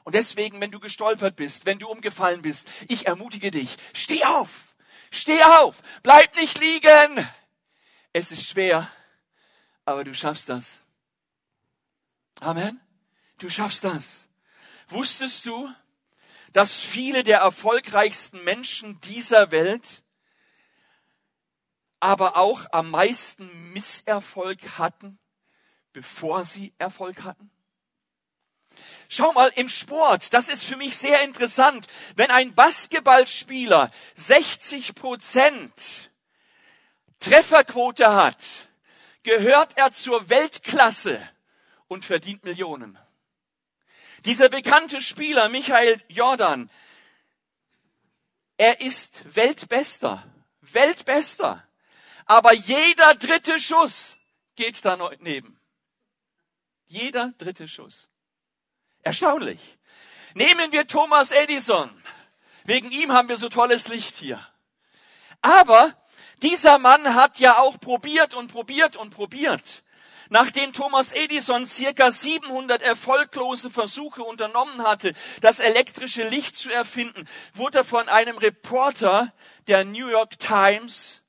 Und 0.09 0.15
deswegen, 0.15 0.59
wenn 0.63 0.71
du 0.71 0.81
gestolpert 0.81 1.37
bist, 1.37 1.67
wenn 1.67 1.79
du 1.79 1.87
umgefallen 1.87 2.41
bist, 2.41 2.67
ich 2.89 3.07
ermutige 3.07 3.51
dich, 3.51 3.77
steh 3.93 4.25
auf, 4.25 4.75
steh 5.11 5.43
auf, 5.43 5.83
bleib 6.03 6.35
nicht 6.37 6.59
liegen. 6.59 7.29
Es 8.15 8.33
ist 8.33 8.49
schwer, 8.49 8.91
aber 9.85 10.05
du 10.05 10.15
schaffst 10.15 10.49
das. 10.49 10.79
Amen. 12.41 12.81
Du 13.37 13.51
schaffst 13.51 13.85
das. 13.85 14.31
Wusstest 14.89 15.45
du, 15.45 15.69
dass 16.55 16.81
viele 16.81 17.23
der 17.23 17.41
erfolgreichsten 17.41 18.43
Menschen 18.45 18.99
dieser 19.03 19.51
Welt 19.51 20.03
aber 22.01 22.39
auch 22.39 22.65
am 22.73 22.91
meisten 22.91 23.75
Misserfolg 23.75 24.79
hatten, 24.79 25.19
bevor 25.93 26.47
sie 26.47 26.73
Erfolg 26.79 27.25
hatten? 27.25 27.51
Schau 29.09 29.33
mal 29.33 29.51
im 29.57 29.71
Sport, 29.71 30.35
das 30.35 30.51
ist 30.51 30.65
für 30.65 30.77
mich 30.77 30.97
sehr 30.97 31.23
interessant. 31.23 31.87
Wenn 32.15 32.31
ein 32.31 32.55
Basketballspieler 32.55 33.91
60 34.17 34.95
Prozent 34.95 36.11
Trefferquote 37.19 38.13
hat, 38.13 38.37
gehört 39.23 39.79
er 39.79 39.93
zur 39.93 40.29
Weltklasse 40.29 41.27
und 41.89 42.05
verdient 42.05 42.45
Millionen. 42.45 42.99
Dieser 44.27 44.51
bekannte 44.51 45.01
Spieler 45.01 45.49
Michael 45.49 46.03
Jordan, 46.09 46.71
er 48.59 48.81
ist 48.81 49.23
Weltbester, 49.35 50.23
Weltbester. 50.61 51.67
Aber 52.27 52.53
jeder 52.53 53.15
dritte 53.15 53.59
Schuss 53.59 54.17
geht 54.55 54.85
daneben. 54.85 55.59
Jeder 56.87 57.33
dritte 57.39 57.69
Schuss. 57.69 58.09
Erstaunlich. 59.09 59.79
Nehmen 60.35 60.71
wir 60.71 60.87
Thomas 60.87 61.31
Edison. 61.31 61.89
Wegen 62.65 62.91
ihm 62.91 63.11
haben 63.11 63.31
wir 63.31 63.39
so 63.39 63.49
tolles 63.49 63.89
Licht 63.89 64.17
hier. 64.17 64.47
Aber 65.41 65.95
dieser 66.43 66.77
Mann 66.79 67.15
hat 67.15 67.39
ja 67.39 67.57
auch 67.57 67.81
probiert 67.81 68.35
und 68.35 68.53
probiert 68.53 68.97
und 68.97 69.09
probiert. 69.09 69.83
Nachdem 70.29 70.75
Thomas 70.75 71.15
Edison 71.15 71.67
circa 71.67 72.11
700 72.11 72.83
erfolglose 72.83 73.71
Versuche 73.71 74.23
unternommen 74.23 74.83
hatte, 74.83 75.15
das 75.41 75.59
elektrische 75.59 76.29
Licht 76.29 76.59
zu 76.59 76.71
erfinden, 76.71 77.27
wurde 77.55 77.79
er 77.79 77.85
von 77.85 78.11
einem 78.11 78.37
Reporter 78.37 79.33
der 79.69 79.87
New 79.87 80.09
York 80.09 80.39
Times 80.39 81.23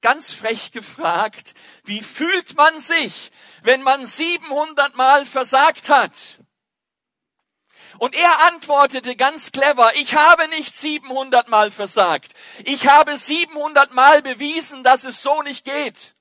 ganz 0.00 0.32
frech 0.32 0.72
gefragt, 0.72 1.54
wie 1.84 2.02
fühlt 2.02 2.56
man 2.56 2.80
sich, 2.80 3.30
wenn 3.62 3.82
man 3.84 4.08
700 4.08 4.96
Mal 4.96 5.24
versagt 5.24 5.88
hat? 5.88 6.10
Und 7.98 8.14
er 8.14 8.46
antwortete 8.46 9.16
ganz 9.16 9.52
clever, 9.52 9.94
ich 9.96 10.14
habe 10.14 10.48
nicht 10.48 10.76
700 10.76 11.48
Mal 11.48 11.70
versagt. 11.70 12.32
Ich 12.64 12.86
habe 12.86 13.16
700 13.16 13.92
Mal 13.92 14.22
bewiesen, 14.22 14.82
dass 14.82 15.04
es 15.04 15.22
so 15.22 15.42
nicht 15.42 15.64
geht. 15.64 16.14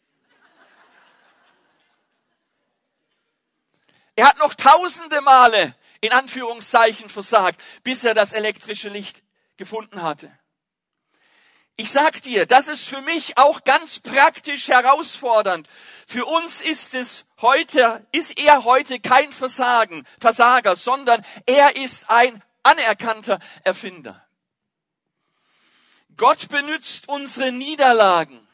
Er 4.16 4.28
hat 4.28 4.38
noch 4.40 4.54
tausende 4.54 5.22
Male 5.22 5.76
in 6.02 6.12
Anführungszeichen 6.12 7.10
versagt, 7.10 7.62
bis 7.84 8.04
er 8.04 8.14
das 8.14 8.34
elektrische 8.34 8.90
Licht 8.90 9.24
gefunden 9.58 10.02
hatte. 10.02 10.32
Ich 11.78 11.92
sag 11.92 12.22
dir, 12.22 12.46
das 12.46 12.68
ist 12.68 12.88
für 12.88 13.02
mich 13.02 13.38
auch 13.38 13.64
ganz 13.64 14.00
praktisch 14.00 14.68
herausfordernd. 14.68 15.68
Für 16.06 16.26
uns 16.26 16.62
ist 16.62 16.94
es 16.94 17.26
heute, 17.42 18.06
ist 18.12 18.38
er 18.38 18.66
heute 18.66 19.00
kein 19.00 19.32
Versagen, 19.32 20.06
Versager, 20.20 20.76
sondern 20.76 21.26
er 21.46 21.76
ist 21.76 22.10
ein 22.10 22.44
anerkannter 22.62 23.40
Erfinder. 23.64 24.24
Gott 26.18 26.50
benutzt 26.50 27.08
unsere 27.08 27.52
Niederlagen 27.52 28.48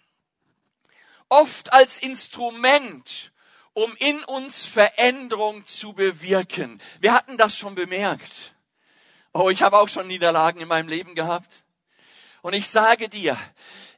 oft 1.30 1.74
als 1.74 2.00
Instrument, 2.00 3.32
um 3.74 3.96
in 3.98 4.24
uns 4.24 4.66
Veränderung 4.66 5.66
zu 5.66 5.94
bewirken. 5.94 6.82
Wir 7.00 7.14
hatten 7.14 7.38
das 7.38 7.58
schon 7.58 7.76
bemerkt. 7.76 8.56
Oh, 9.34 9.50
ich 9.50 9.62
habe 9.62 9.78
auch 9.78 9.90
schon 9.90 10.08
Niederlagen 10.08 10.62
in 10.62 10.68
meinem 10.68 10.88
Leben 10.88 11.14
gehabt. 11.16 11.64
Und 12.48 12.54
ich 12.54 12.70
sage 12.70 13.10
dir, 13.10 13.38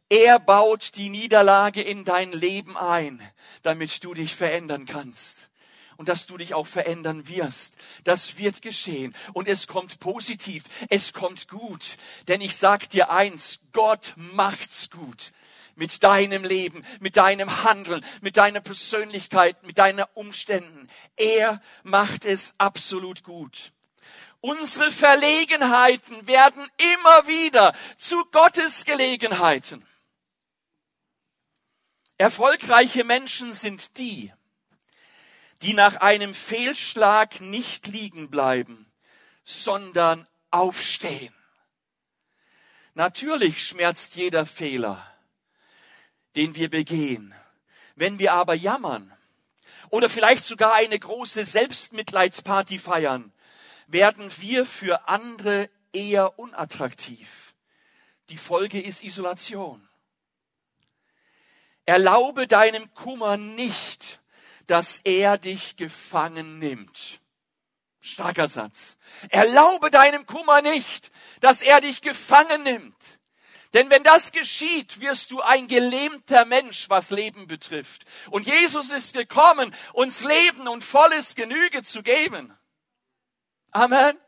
er 0.10 0.40
baut 0.40 0.96
die 0.96 1.10
Niederlage 1.10 1.84
in 1.84 2.04
dein 2.04 2.32
Leben 2.32 2.78
ein, 2.78 3.22
damit 3.62 4.04
du 4.04 4.16
dich 4.16 4.36
verändern 4.36 4.88
kannst. 4.88 5.52
Und 5.98 6.10
dass 6.10 6.26
du 6.26 6.36
dich 6.36 6.56
auch 6.56 6.66
verändern 6.66 7.28
wirst. 7.28 7.76
Das 8.06 8.40
wird 8.40 8.64
geschehen. 8.64 9.16
Und 9.34 9.48
es 9.48 9.68
kommt 9.68 10.00
positiv. 10.00 10.64
Es 10.90 11.14
kommt 11.14 11.48
gut. 11.48 11.98
Denn 12.28 12.42
ich 12.42 12.56
sag 12.56 12.90
dir 12.90 13.12
eins, 13.12 13.60
Gott 13.72 14.16
macht's 14.16 14.90
gut. 14.90 15.32
Mit 15.76 16.02
deinem 16.02 16.44
Leben, 16.44 16.84
mit 17.00 17.18
deinem 17.18 17.64
Handeln, 17.64 18.04
mit 18.22 18.36
deiner 18.38 18.62
Persönlichkeit, 18.62 19.64
mit 19.64 19.78
deinen 19.78 20.06
Umständen. 20.16 20.90
Er 21.18 21.62
macht 21.84 22.26
es 22.26 22.56
absolut 22.58 23.22
gut. 23.22 23.74
Unsere 24.42 24.92
Verlegenheiten 24.92 26.26
werden 26.26 26.66
immer 26.78 27.28
wieder 27.28 27.74
zu 27.98 28.24
Gottes 28.32 28.86
Gelegenheiten. 28.86 29.86
Erfolgreiche 32.18 33.04
Menschen 33.04 33.54
sind 33.54 33.98
die, 33.98 34.34
die 35.62 35.74
nach 35.74 35.98
einem 35.98 36.34
Fehlschlag 36.34 37.42
nicht 37.42 37.88
liegen 37.88 38.30
bleiben, 38.30 38.90
sondern 39.44 40.28
aufstehen. 40.52 41.34
Natürlich 42.94 43.66
schmerzt 43.66 44.16
jeder 44.16 44.46
Fehler, 44.46 45.06
den 46.36 46.56
wir 46.56 46.70
begehen. 46.70 47.34
Wenn 47.96 48.20
wir 48.20 48.34
aber 48.34 48.54
jammern 48.54 49.14
oder 49.90 50.10
vielleicht 50.10 50.46
sogar 50.46 50.74
eine 50.74 50.98
große 50.98 51.44
Selbstmitleidsparty 51.44 52.80
feiern, 52.80 53.34
werden 53.92 54.32
wir 54.40 54.66
für 54.66 55.08
andere 55.08 55.70
eher 55.92 56.38
unattraktiv. 56.38 57.54
Die 58.30 58.38
Folge 58.38 58.80
ist 58.80 59.04
Isolation. 59.04 59.88
Erlaube 61.86 62.48
deinem 62.48 62.94
Kummer 62.94 63.38
nicht, 63.38 64.22
dass 64.68 65.00
er 65.00 65.40
dich 65.40 65.76
gefangen 65.76 66.60
nimmt. 66.60 67.20
Starker 68.00 68.48
Satz. 68.48 68.98
Erlaube 69.30 69.90
deinem 69.90 70.28
Kummer 70.28 70.62
nicht, 70.62 71.12
dass 71.42 71.64
er 71.64 71.82
dich 71.82 72.02
gefangen 72.02 72.64
nimmt. 72.64 72.96
Denn 73.74 73.90
wenn 73.90 74.04
das 74.04 74.32
geschieht, 74.32 75.00
wirst 75.00 75.32
du 75.32 75.42
ein 75.42 75.68
gelähmter 75.68 76.46
Mensch, 76.46 76.90
was 76.90 77.12
Leben 77.12 77.48
betrifft. 77.48 78.06
Und 78.30 78.48
Jesus 78.48 78.92
ist 78.92 79.14
gekommen, 79.14 79.76
uns 79.94 80.22
Leben 80.24 80.68
und 80.68 80.84
volles 80.84 81.36
Genüge 81.36 81.84
zu 81.84 82.02
geben. 82.02 82.56
Amen. 83.72 84.20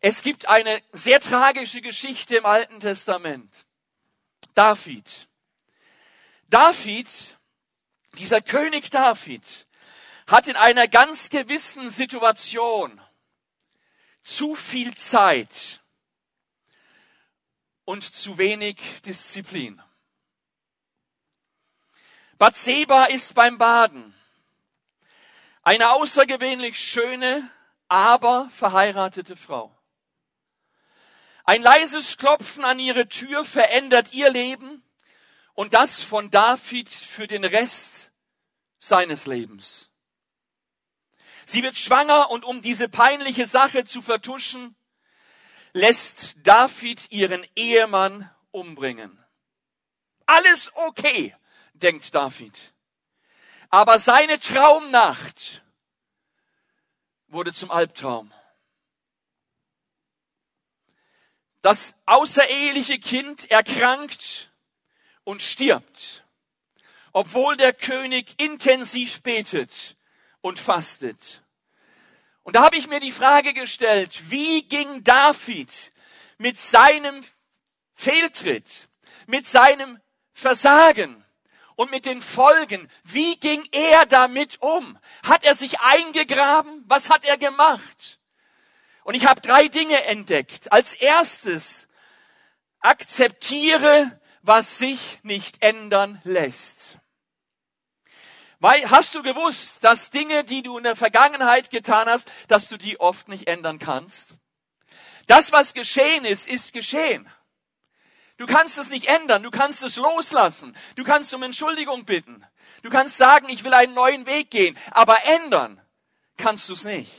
Es 0.00 0.22
gibt 0.22 0.46
eine 0.46 0.82
sehr 0.92 1.20
tragische 1.20 1.80
Geschichte 1.80 2.36
im 2.36 2.46
Alten 2.46 2.78
Testament. 2.78 3.52
David. 4.54 5.28
David, 6.48 7.08
dieser 8.14 8.40
König 8.40 8.90
David, 8.90 9.42
hat 10.28 10.46
in 10.46 10.56
einer 10.56 10.86
ganz 10.86 11.30
gewissen 11.30 11.90
Situation 11.90 13.00
zu 14.22 14.54
viel 14.54 14.94
Zeit 14.94 15.80
und 17.84 18.04
zu 18.04 18.38
wenig 18.38 18.78
Disziplin. 19.04 19.82
Bathseba 22.36 23.06
ist 23.06 23.34
beim 23.34 23.58
Baden. 23.58 24.14
Eine 25.68 25.90
außergewöhnlich 25.90 26.78
schöne, 26.78 27.50
aber 27.88 28.48
verheiratete 28.50 29.36
Frau. 29.36 29.78
Ein 31.44 31.60
leises 31.60 32.16
Klopfen 32.16 32.64
an 32.64 32.78
ihre 32.78 33.06
Tür 33.06 33.44
verändert 33.44 34.14
ihr 34.14 34.30
Leben 34.30 34.82
und 35.52 35.74
das 35.74 36.00
von 36.00 36.30
David 36.30 36.88
für 36.88 37.26
den 37.26 37.44
Rest 37.44 38.12
seines 38.78 39.26
Lebens. 39.26 39.90
Sie 41.44 41.62
wird 41.62 41.76
schwanger 41.76 42.30
und 42.30 42.46
um 42.46 42.62
diese 42.62 42.88
peinliche 42.88 43.46
Sache 43.46 43.84
zu 43.84 44.00
vertuschen, 44.00 44.74
lässt 45.74 46.36
David 46.44 47.12
ihren 47.12 47.46
Ehemann 47.56 48.30
umbringen. 48.52 49.22
Alles 50.24 50.72
okay, 50.76 51.36
denkt 51.74 52.14
David. 52.14 52.54
Aber 53.70 53.98
seine 53.98 54.40
Traumnacht 54.40 55.62
wurde 57.26 57.52
zum 57.52 57.70
Albtraum. 57.70 58.32
Das 61.60 61.94
außereheliche 62.06 62.98
Kind 62.98 63.50
erkrankt 63.50 64.50
und 65.24 65.42
stirbt, 65.42 66.24
obwohl 67.12 67.56
der 67.56 67.74
König 67.74 68.40
intensiv 68.40 69.22
betet 69.22 69.96
und 70.40 70.58
fastet. 70.58 71.42
Und 72.42 72.56
da 72.56 72.62
habe 72.62 72.76
ich 72.76 72.86
mir 72.86 73.00
die 73.00 73.12
Frage 73.12 73.52
gestellt, 73.52 74.30
wie 74.30 74.62
ging 74.62 75.04
David 75.04 75.92
mit 76.38 76.58
seinem 76.58 77.22
Fehltritt, 77.92 78.88
mit 79.26 79.46
seinem 79.46 80.00
Versagen 80.32 81.22
und 81.78 81.92
mit 81.92 82.06
den 82.06 82.20
Folgen, 82.20 82.90
wie 83.04 83.38
ging 83.38 83.64
er 83.70 84.04
damit 84.04 84.60
um? 84.60 84.98
Hat 85.22 85.44
er 85.44 85.54
sich 85.54 85.78
eingegraben? 85.78 86.82
Was 86.88 87.08
hat 87.08 87.24
er 87.24 87.38
gemacht? 87.38 88.18
Und 89.04 89.14
ich 89.14 89.26
habe 89.26 89.40
drei 89.40 89.68
Dinge 89.68 90.02
entdeckt. 90.02 90.72
Als 90.72 90.94
erstes, 90.94 91.86
akzeptiere, 92.80 94.20
was 94.42 94.78
sich 94.78 95.20
nicht 95.22 95.62
ändern 95.62 96.20
lässt. 96.24 96.98
Weil, 98.58 98.90
hast 98.90 99.14
du 99.14 99.22
gewusst, 99.22 99.84
dass 99.84 100.10
Dinge, 100.10 100.42
die 100.42 100.64
du 100.64 100.78
in 100.78 100.84
der 100.84 100.96
Vergangenheit 100.96 101.70
getan 101.70 102.08
hast, 102.08 102.28
dass 102.48 102.68
du 102.68 102.76
die 102.76 102.98
oft 102.98 103.28
nicht 103.28 103.46
ändern 103.46 103.78
kannst? 103.78 104.34
Das, 105.28 105.52
was 105.52 105.74
geschehen 105.74 106.24
ist, 106.24 106.48
ist 106.48 106.72
geschehen. 106.72 107.30
Du 108.38 108.46
kannst 108.46 108.78
es 108.78 108.90
nicht 108.90 109.06
ändern, 109.06 109.42
du 109.42 109.50
kannst 109.50 109.82
es 109.82 109.96
loslassen, 109.96 110.76
du 110.94 111.04
kannst 111.04 111.34
um 111.34 111.42
Entschuldigung 111.42 112.04
bitten, 112.04 112.46
du 112.82 112.88
kannst 112.88 113.16
sagen, 113.16 113.48
ich 113.48 113.64
will 113.64 113.74
einen 113.74 113.94
neuen 113.94 114.26
Weg 114.26 114.50
gehen, 114.50 114.78
aber 114.92 115.24
ändern 115.24 115.80
kannst 116.36 116.68
du 116.68 116.72
es 116.72 116.84
nicht. 116.84 117.12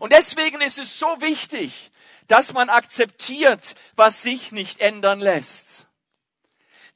Und 0.00 0.12
deswegen 0.12 0.60
ist 0.60 0.78
es 0.78 0.98
so 0.98 1.06
wichtig, 1.20 1.92
dass 2.26 2.52
man 2.52 2.70
akzeptiert, 2.70 3.76
was 3.94 4.22
sich 4.22 4.50
nicht 4.50 4.80
ändern 4.80 5.20
lässt. 5.20 5.86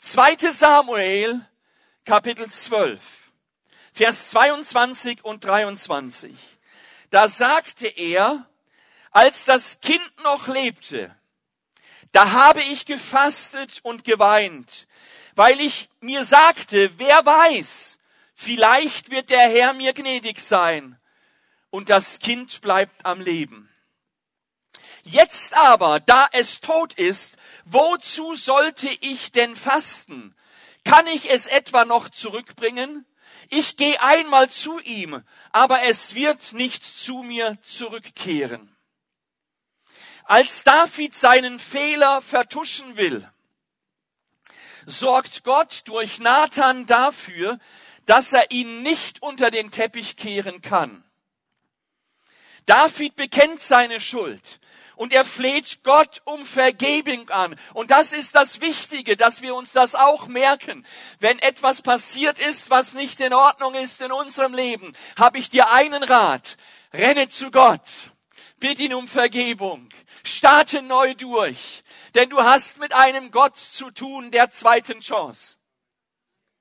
2. 0.00 0.36
Samuel, 0.52 1.40
Kapitel 2.04 2.50
12, 2.50 3.00
Vers 3.92 4.30
22 4.30 5.24
und 5.24 5.44
23. 5.44 6.34
Da 7.10 7.28
sagte 7.28 7.86
er, 7.86 8.48
als 9.12 9.44
das 9.44 9.80
Kind 9.80 10.12
noch 10.22 10.48
lebte, 10.48 11.14
da 12.12 12.32
habe 12.32 12.62
ich 12.62 12.86
gefastet 12.86 13.80
und 13.82 14.04
geweint, 14.04 14.86
weil 15.34 15.60
ich 15.60 15.88
mir 16.00 16.24
sagte, 16.24 16.90
wer 16.98 17.24
weiß, 17.24 17.98
vielleicht 18.34 19.10
wird 19.10 19.30
der 19.30 19.48
Herr 19.48 19.72
mir 19.72 19.92
gnädig 19.92 20.40
sein 20.40 20.98
und 21.70 21.90
das 21.90 22.18
Kind 22.18 22.60
bleibt 22.60 23.04
am 23.04 23.20
Leben. 23.20 23.68
Jetzt 25.04 25.54
aber, 25.54 26.00
da 26.00 26.28
es 26.32 26.60
tot 26.60 26.92
ist, 26.94 27.36
wozu 27.64 28.34
sollte 28.34 28.88
ich 29.00 29.32
denn 29.32 29.56
fasten? 29.56 30.34
Kann 30.84 31.06
ich 31.06 31.30
es 31.30 31.46
etwa 31.46 31.84
noch 31.84 32.08
zurückbringen? 32.08 33.06
Ich 33.50 33.76
gehe 33.76 34.00
einmal 34.02 34.50
zu 34.50 34.78
ihm, 34.80 35.22
aber 35.52 35.82
es 35.82 36.14
wird 36.14 36.52
nicht 36.52 36.84
zu 36.84 37.22
mir 37.22 37.58
zurückkehren. 37.62 38.74
Als 40.28 40.62
David 40.62 41.16
seinen 41.16 41.58
Fehler 41.58 42.20
vertuschen 42.20 42.98
will, 42.98 43.26
sorgt 44.84 45.42
Gott 45.42 45.84
durch 45.86 46.18
Nathan 46.18 46.84
dafür, 46.84 47.58
dass 48.04 48.34
er 48.34 48.50
ihn 48.50 48.82
nicht 48.82 49.22
unter 49.22 49.50
den 49.50 49.70
Teppich 49.70 50.16
kehren 50.16 50.60
kann. 50.60 51.02
David 52.66 53.16
bekennt 53.16 53.62
seine 53.62 54.02
Schuld 54.02 54.60
und 54.96 55.14
er 55.14 55.24
fleht 55.24 55.82
Gott 55.82 56.20
um 56.26 56.44
Vergebung 56.44 57.30
an. 57.30 57.58
Und 57.72 57.90
das 57.90 58.12
ist 58.12 58.34
das 58.34 58.60
Wichtige, 58.60 59.16
dass 59.16 59.40
wir 59.40 59.54
uns 59.54 59.72
das 59.72 59.94
auch 59.94 60.26
merken. 60.26 60.84
Wenn 61.20 61.38
etwas 61.38 61.80
passiert 61.80 62.38
ist, 62.38 62.68
was 62.68 62.92
nicht 62.92 63.20
in 63.20 63.32
Ordnung 63.32 63.74
ist 63.74 64.02
in 64.02 64.12
unserem 64.12 64.52
Leben, 64.52 64.92
habe 65.18 65.38
ich 65.38 65.48
dir 65.48 65.72
einen 65.72 66.02
Rat. 66.02 66.58
Renne 66.92 67.30
zu 67.30 67.50
Gott. 67.50 67.80
Bitte 68.60 68.82
ihn 68.82 68.94
um 68.94 69.06
Vergebung. 69.06 69.88
Starte 70.24 70.82
neu 70.82 71.14
durch, 71.14 71.84
denn 72.14 72.28
du 72.28 72.42
hast 72.42 72.78
mit 72.78 72.92
einem 72.92 73.30
Gott 73.30 73.56
zu 73.56 73.90
tun 73.90 74.30
der 74.30 74.50
zweiten 74.50 75.00
Chance. 75.00 75.56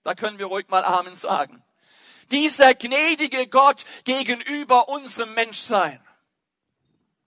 Da 0.04 0.14
können 0.14 0.38
wir 0.38 0.46
ruhig 0.46 0.68
mal 0.70 0.86
Amen 0.86 1.16
sagen. 1.16 1.64
Dieser 2.32 2.76
gnädige 2.76 3.48
Gott 3.48 3.84
gegenüber 4.04 4.90
unserem 4.90 5.34
Menschsein 5.34 6.02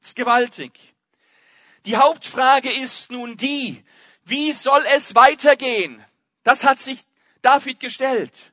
ist 0.00 0.16
gewaltig. 0.16 0.72
Die 1.87 1.96
Hauptfrage 1.96 2.70
ist 2.72 3.11
nun 3.11 3.37
die, 3.37 3.85
wie 4.24 4.52
soll 4.52 4.85
es 4.94 5.14
weitergehen? 5.14 6.04
Das 6.42 6.64
hat 6.64 6.78
sich 6.78 7.04
David 7.42 7.80
gestellt. 7.80 8.52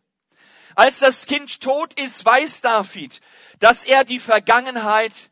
Als 0.76 1.00
das 1.00 1.26
Kind 1.26 1.62
tot 1.62 1.94
ist, 2.00 2.24
weiß 2.24 2.62
David, 2.62 3.20
dass 3.60 3.84
er 3.84 4.04
die 4.04 4.20
Vergangenheit 4.20 5.32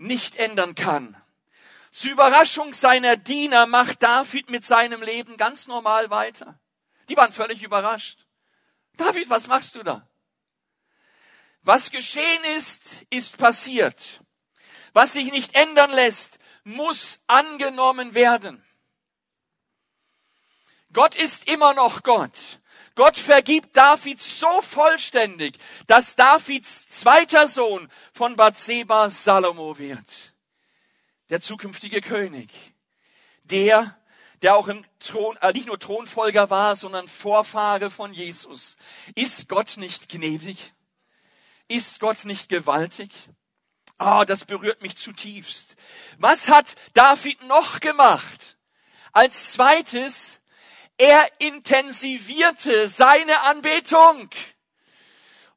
nicht 0.00 0.36
ändern 0.36 0.74
kann. 0.74 1.16
Zur 1.92 2.12
Überraschung 2.12 2.72
seiner 2.72 3.16
Diener 3.16 3.66
macht 3.66 4.02
David 4.02 4.48
mit 4.48 4.64
seinem 4.64 5.02
Leben 5.02 5.36
ganz 5.36 5.66
normal 5.66 6.10
weiter. 6.10 6.58
Die 7.08 7.16
waren 7.16 7.32
völlig 7.32 7.62
überrascht. 7.62 8.24
David, 8.96 9.28
was 9.28 9.46
machst 9.48 9.74
du 9.74 9.82
da? 9.82 10.08
Was 11.62 11.90
geschehen 11.90 12.44
ist, 12.56 13.04
ist 13.10 13.36
passiert. 13.36 14.20
Was 14.92 15.12
sich 15.12 15.30
nicht 15.32 15.54
ändern 15.54 15.90
lässt, 15.90 16.38
muss 16.64 17.20
angenommen 17.26 18.14
werden. 18.14 18.64
Gott 20.92 21.14
ist 21.14 21.48
immer 21.48 21.74
noch 21.74 22.02
Gott. 22.02 22.58
Gott 23.00 23.16
vergibt 23.16 23.74
David 23.74 24.20
so 24.20 24.60
vollständig, 24.60 25.58
dass 25.86 26.16
Davids 26.16 26.86
zweiter 26.86 27.48
Sohn 27.48 27.88
von 28.12 28.36
Bathseba 28.36 29.08
Salomo 29.08 29.78
wird 29.78 30.34
der 31.30 31.40
zukünftige 31.40 32.02
König. 32.02 32.50
Der, 33.44 33.96
der 34.42 34.54
auch 34.54 34.68
im 34.68 34.84
Thron, 34.98 35.38
äh, 35.38 35.50
nicht 35.54 35.66
nur 35.66 35.78
Thronfolger 35.78 36.50
war, 36.50 36.76
sondern 36.76 37.08
Vorfahre 37.08 37.90
von 37.90 38.12
Jesus. 38.12 38.76
Ist 39.14 39.48
Gott 39.48 39.78
nicht 39.78 40.10
gnädig? 40.10 40.74
Ist 41.68 42.00
Gott 42.00 42.26
nicht 42.26 42.50
gewaltig? 42.50 43.12
Ah, 43.96 44.20
oh, 44.20 44.24
das 44.26 44.44
berührt 44.44 44.82
mich 44.82 44.98
zutiefst. 44.98 45.74
Was 46.18 46.50
hat 46.50 46.74
David 46.92 47.42
noch 47.44 47.80
gemacht? 47.80 48.58
Als 49.12 49.52
zweites, 49.52 50.39
er 51.00 51.26
intensivierte 51.38 52.88
seine 52.88 53.40
Anbetung. 53.44 54.28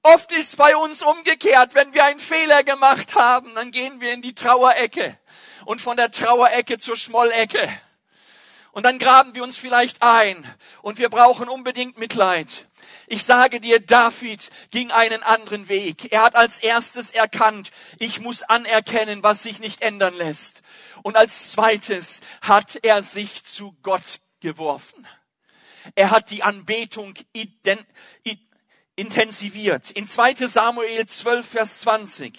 Oft 0.01 0.31
ist 0.31 0.55
bei 0.55 0.75
uns 0.77 1.03
umgekehrt, 1.03 1.75
wenn 1.75 1.93
wir 1.93 2.05
einen 2.05 2.21
Fehler 2.21 2.63
gemacht 2.63 3.15
haben, 3.15 3.53
dann 3.55 3.71
gehen 3.71 3.99
wir 3.99 4.13
in 4.13 4.21
die 4.21 4.35
Trauerecke 4.35 5.19
und 5.65 5.81
von 5.81 5.97
der 5.97 6.11
Trauerecke 6.11 6.77
zur 6.77 6.95
Schmollecke. 6.95 7.69
Und 8.71 8.83
dann 8.83 8.99
graben 8.99 9.35
wir 9.35 9.43
uns 9.43 9.57
vielleicht 9.57 10.01
ein 10.01 10.47
und 10.81 10.97
wir 10.97 11.09
brauchen 11.09 11.49
unbedingt 11.49 11.97
Mitleid. 11.97 12.67
Ich 13.07 13.25
sage 13.25 13.59
dir, 13.59 13.81
David 13.81 14.49
ging 14.71 14.91
einen 14.91 15.23
anderen 15.23 15.67
Weg. 15.67 16.11
Er 16.13 16.23
hat 16.23 16.35
als 16.35 16.59
erstes 16.59 17.11
erkannt, 17.11 17.71
ich 17.99 18.21
muss 18.21 18.43
anerkennen, 18.43 19.23
was 19.23 19.43
sich 19.43 19.59
nicht 19.59 19.81
ändern 19.81 20.13
lässt. 20.13 20.61
Und 21.01 21.17
als 21.17 21.51
zweites 21.51 22.21
hat 22.41 22.79
er 22.81 23.03
sich 23.03 23.43
zu 23.43 23.75
Gott 23.83 24.21
geworfen. 24.39 25.05
Er 25.95 26.11
hat 26.11 26.29
die 26.29 26.43
Anbetung 26.43 27.13
intensiviert. 28.95 29.91
In 29.91 30.07
2 30.07 30.47
Samuel 30.47 31.05
12, 31.05 31.47
Vers 31.47 31.79
20. 31.81 32.37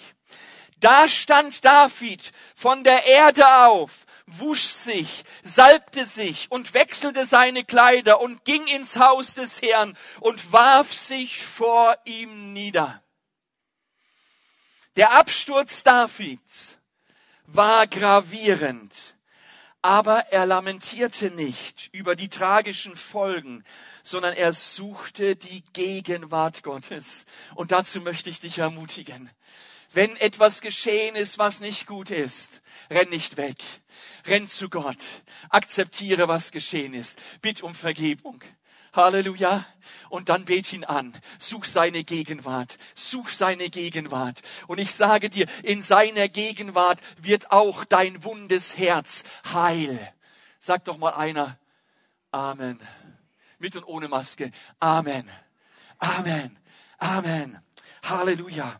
Da 0.79 1.07
stand 1.07 1.63
David 1.63 2.31
von 2.55 2.83
der 2.83 3.05
Erde 3.05 3.65
auf, 3.65 4.05
wusch 4.27 4.63
sich, 4.63 5.23
salbte 5.43 6.05
sich 6.05 6.51
und 6.51 6.73
wechselte 6.73 7.25
seine 7.25 7.63
Kleider 7.63 8.21
und 8.21 8.43
ging 8.45 8.67
ins 8.67 8.97
Haus 8.97 9.35
des 9.35 9.61
Herrn 9.61 9.97
und 10.19 10.51
warf 10.51 10.93
sich 10.93 11.43
vor 11.43 11.97
ihm 12.05 12.53
nieder. 12.53 13.01
Der 14.95 15.11
Absturz 15.13 15.83
Davids 15.83 16.77
war 17.47 17.87
gravierend, 17.87 19.14
Aber 19.85 20.31
er 20.31 20.47
lamentierte 20.47 21.29
nicht 21.29 21.91
über 21.91 22.15
die 22.15 22.27
tragischen 22.27 22.95
Folgen, 22.95 23.63
sondern 24.01 24.33
er 24.33 24.51
suchte 24.51 25.35
die 25.35 25.63
Gegenwart 25.73 26.63
Gottes. 26.63 27.27
Und 27.53 27.71
dazu 27.71 28.01
möchte 28.01 28.31
ich 28.31 28.39
dich 28.39 28.57
ermutigen. 28.57 29.29
Wenn 29.93 30.15
etwas 30.15 30.61
geschehen 30.61 31.15
ist, 31.15 31.37
was 31.37 31.59
nicht 31.59 31.85
gut 31.85 32.09
ist, 32.09 32.63
renn 32.89 33.09
nicht 33.09 33.37
weg. 33.37 33.57
Renn 34.25 34.47
zu 34.47 34.69
Gott. 34.69 34.97
Akzeptiere, 35.49 36.27
was 36.27 36.49
geschehen 36.49 36.95
ist. 36.95 37.19
Bitt 37.43 37.61
um 37.61 37.75
Vergebung. 37.75 38.41
Halleluja. 38.95 39.65
Und 40.09 40.29
dann 40.29 40.45
bet 40.45 40.71
ihn 40.71 40.83
an. 40.83 41.19
Such 41.39 41.65
seine 41.65 42.03
Gegenwart. 42.03 42.77
Such 42.93 43.29
seine 43.29 43.69
Gegenwart. 43.69 44.41
Und 44.67 44.79
ich 44.79 44.93
sage 44.93 45.29
dir, 45.29 45.47
in 45.63 45.81
seiner 45.81 46.27
Gegenwart 46.29 46.99
wird 47.17 47.51
auch 47.51 47.85
dein 47.85 48.23
wundes 48.23 48.77
Herz 48.77 49.23
heil. 49.51 50.13
Sag 50.59 50.85
doch 50.85 50.97
mal 50.97 51.13
einer. 51.13 51.57
Amen. 52.31 52.79
Mit 53.59 53.75
und 53.75 53.83
ohne 53.83 54.07
Maske. 54.07 54.51
Amen. 54.79 55.29
Amen. 55.99 56.57
Amen. 56.97 57.59
Halleluja. 58.03 58.79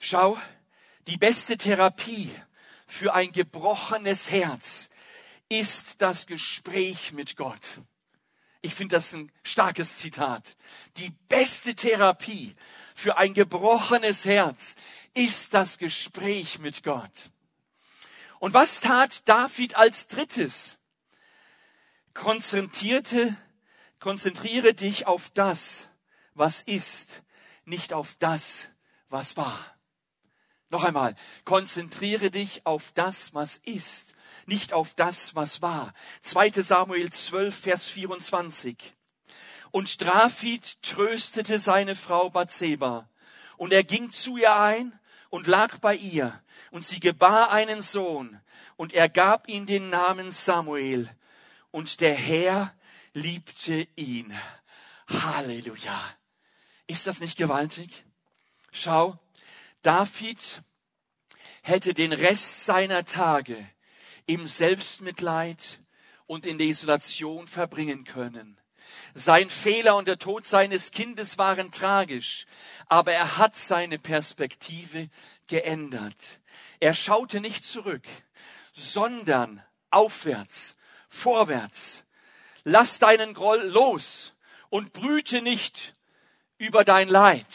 Schau, 0.00 0.38
die 1.06 1.16
beste 1.16 1.56
Therapie 1.56 2.30
für 2.86 3.14
ein 3.14 3.32
gebrochenes 3.32 4.30
Herz 4.30 4.88
ist 5.48 6.02
das 6.02 6.26
Gespräch 6.26 7.12
mit 7.12 7.36
Gott. 7.36 7.80
Ich 8.62 8.74
finde 8.74 8.96
das 8.96 9.12
ein 9.12 9.30
starkes 9.44 9.98
Zitat. 9.98 10.56
Die 10.96 11.10
beste 11.28 11.76
Therapie 11.76 12.56
für 12.94 13.16
ein 13.16 13.32
gebrochenes 13.32 14.24
Herz 14.24 14.74
ist 15.14 15.54
das 15.54 15.78
Gespräch 15.78 16.58
mit 16.58 16.82
Gott. 16.82 17.30
Und 18.38 18.54
was 18.54 18.80
tat 18.80 19.28
David 19.28 19.76
als 19.76 20.08
drittes? 20.08 20.78
Konzentrierte, 22.12 23.36
konzentriere 24.00 24.74
dich 24.74 25.06
auf 25.06 25.30
das, 25.30 25.88
was 26.34 26.62
ist, 26.62 27.22
nicht 27.64 27.92
auf 27.92 28.16
das, 28.18 28.70
was 29.08 29.36
war. 29.36 29.76
Noch 30.70 30.82
einmal, 30.82 31.14
konzentriere 31.44 32.30
dich 32.30 32.66
auf 32.66 32.90
das, 32.92 33.32
was 33.32 33.58
ist, 33.58 34.15
nicht 34.46 34.72
auf 34.72 34.94
das, 34.94 35.34
was 35.34 35.62
war. 35.62 35.92
2. 36.22 36.50
Samuel 36.62 37.10
12, 37.10 37.54
Vers 37.54 37.86
24. 37.88 38.92
Und 39.70 40.00
David 40.00 40.82
tröstete 40.82 41.58
seine 41.58 41.96
Frau 41.96 42.30
Bathseba. 42.30 43.08
Und 43.56 43.72
er 43.72 43.84
ging 43.84 44.10
zu 44.10 44.36
ihr 44.36 44.56
ein 44.56 44.98
und 45.30 45.46
lag 45.46 45.78
bei 45.78 45.94
ihr. 45.94 46.40
Und 46.70 46.84
sie 46.84 47.00
gebar 47.00 47.50
einen 47.50 47.82
Sohn. 47.82 48.40
Und 48.76 48.92
er 48.92 49.08
gab 49.08 49.48
ihm 49.48 49.66
den 49.66 49.90
Namen 49.90 50.32
Samuel. 50.32 51.10
Und 51.70 52.00
der 52.00 52.14
Herr 52.14 52.74
liebte 53.12 53.88
ihn. 53.96 54.32
Halleluja. 55.08 56.00
Ist 56.86 57.06
das 57.06 57.20
nicht 57.20 57.36
gewaltig? 57.36 58.04
Schau, 58.72 59.18
David 59.82 60.62
hätte 61.62 61.94
den 61.94 62.12
Rest 62.12 62.64
seiner 62.64 63.04
Tage 63.04 63.66
im 64.26 64.48
Selbstmitleid 64.48 65.80
und 66.26 66.46
in 66.46 66.58
der 66.58 66.66
Isolation 66.66 67.46
verbringen 67.46 68.04
können. 68.04 68.58
Sein 69.14 69.50
Fehler 69.50 69.96
und 69.96 70.08
der 70.08 70.18
Tod 70.18 70.46
seines 70.46 70.90
Kindes 70.90 71.38
waren 71.38 71.70
tragisch, 71.70 72.46
aber 72.86 73.12
er 73.12 73.38
hat 73.38 73.56
seine 73.56 73.98
Perspektive 73.98 75.08
geändert. 75.46 76.16
Er 76.80 76.94
schaute 76.94 77.40
nicht 77.40 77.64
zurück, 77.64 78.06
sondern 78.72 79.62
aufwärts, 79.90 80.76
vorwärts. 81.08 82.04
Lass 82.64 82.98
deinen 82.98 83.32
Groll 83.32 83.62
los 83.62 84.34
und 84.68 84.92
brüte 84.92 85.40
nicht 85.40 85.94
über 86.58 86.84
dein 86.84 87.08
Leid, 87.08 87.46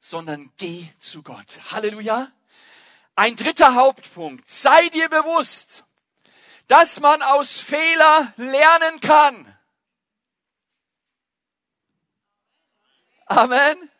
sondern 0.00 0.52
geh 0.56 0.88
zu 0.98 1.22
Gott. 1.22 1.72
Halleluja. 1.72 2.32
Ein 3.16 3.34
dritter 3.34 3.74
Hauptpunkt. 3.74 4.48
Sei 4.48 4.90
dir 4.90 5.08
bewusst, 5.08 5.84
dass 6.68 7.00
man 7.00 7.22
aus 7.22 7.58
Fehler 7.58 8.34
lernen 8.36 9.00
kann. 9.00 9.56
Amen. 13.24 13.90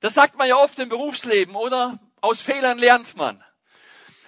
Das 0.00 0.14
sagt 0.14 0.36
man 0.36 0.48
ja 0.48 0.56
oft 0.56 0.78
im 0.78 0.88
Berufsleben, 0.88 1.56
oder? 1.56 1.98
Aus 2.20 2.40
Fehlern 2.40 2.78
lernt 2.78 3.16
man. 3.16 3.42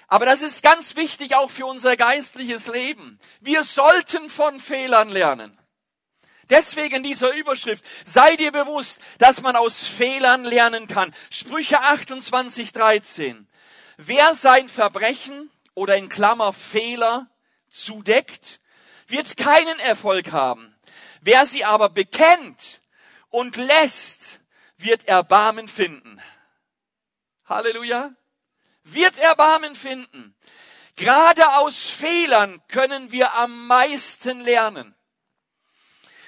Aber 0.09 0.27
das 0.27 0.43
ist 0.43 0.63
ganz 0.63 0.97
wichtig 0.97 1.35
auch 1.35 1.51
für 1.51 1.67
unser 1.67 1.97
geistliches 1.97 2.67
Leben. 2.67 3.21
Wir 3.41 3.65
sollten 3.65 4.29
von 4.29 4.61
Fehlern 4.61 5.11
lernen. 5.11 5.59
Deswegen 6.51 7.03
dieser 7.03 7.33
Überschrift, 7.33 7.85
sei 8.05 8.37
dir 8.37 8.53
bewusst, 8.53 9.01
dass 9.19 9.43
man 9.43 9.57
aus 9.57 9.87
Fehlern 9.87 10.45
lernen 10.45 10.87
kann. 10.87 11.15
Sprüche 11.31 11.81
28, 11.81 12.73
13. 12.73 13.49
Wer 13.97 14.35
sein 14.35 14.69
Verbrechen 14.69 15.51
oder 15.75 15.97
in 15.97 16.09
Klammer 16.09 16.53
Fehler 16.53 17.31
zudeckt, 17.71 18.61
wird 19.07 19.37
keinen 19.37 19.79
Erfolg 19.79 20.33
haben. 20.33 20.75
Wer 21.21 21.47
sie 21.47 21.65
aber 21.65 21.89
bekennt 21.89 22.81
und 23.31 23.57
lässt, 23.57 24.41
wird 24.77 25.09
Erbarmen 25.09 25.69
finden. 25.69 26.21
Halleluja. 27.47 28.15
Wird 28.85 29.19
Erbarmen 29.19 29.75
finden. 29.75 30.37
Gerade 30.97 31.57
aus 31.57 31.87
Fehlern 31.87 32.63
können 32.69 33.11
wir 33.11 33.35
am 33.35 33.67
meisten 33.67 34.41
lernen. 34.41 34.95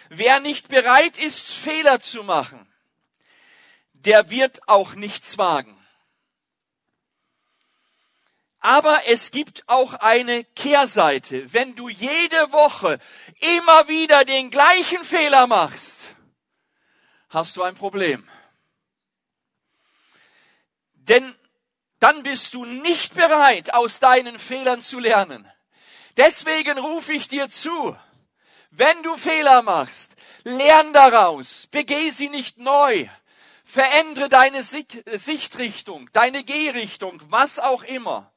Wer 0.08 0.40
nicht 0.40 0.68
bereit 0.68 1.18
ist, 1.18 1.50
Fehler 1.50 2.00
zu 2.00 2.22
machen, 2.22 2.66
der 3.92 4.30
wird 4.30 4.66
auch 4.68 4.94
nichts 4.94 5.38
wagen. 5.38 5.77
Aber 8.60 9.06
es 9.06 9.30
gibt 9.30 9.62
auch 9.68 9.94
eine 9.94 10.44
Kehrseite. 10.44 11.52
Wenn 11.52 11.76
du 11.76 11.88
jede 11.88 12.52
Woche 12.52 12.98
immer 13.40 13.86
wieder 13.88 14.24
den 14.24 14.50
gleichen 14.50 15.04
Fehler 15.04 15.46
machst, 15.46 16.16
hast 17.28 17.56
du 17.56 17.62
ein 17.62 17.74
Problem. 17.76 18.28
Denn 20.94 21.34
dann 22.00 22.22
bist 22.22 22.54
du 22.54 22.64
nicht 22.64 23.14
bereit, 23.14 23.74
aus 23.74 24.00
deinen 24.00 24.38
Fehlern 24.38 24.80
zu 24.80 24.98
lernen. 24.98 25.50
Deswegen 26.16 26.78
rufe 26.78 27.12
ich 27.12 27.28
dir 27.28 27.48
zu, 27.48 27.96
wenn 28.70 29.02
du 29.02 29.16
Fehler 29.16 29.62
machst, 29.62 30.12
lern 30.44 30.92
daraus, 30.92 31.66
begeh 31.68 32.10
sie 32.10 32.28
nicht 32.28 32.58
neu, 32.58 33.08
verändere 33.64 34.28
deine 34.28 34.62
Sichtrichtung, 34.62 36.10
deine 36.12 36.44
Gehrichtung, 36.44 37.20
was 37.28 37.58
auch 37.58 37.82
immer. 37.84 38.32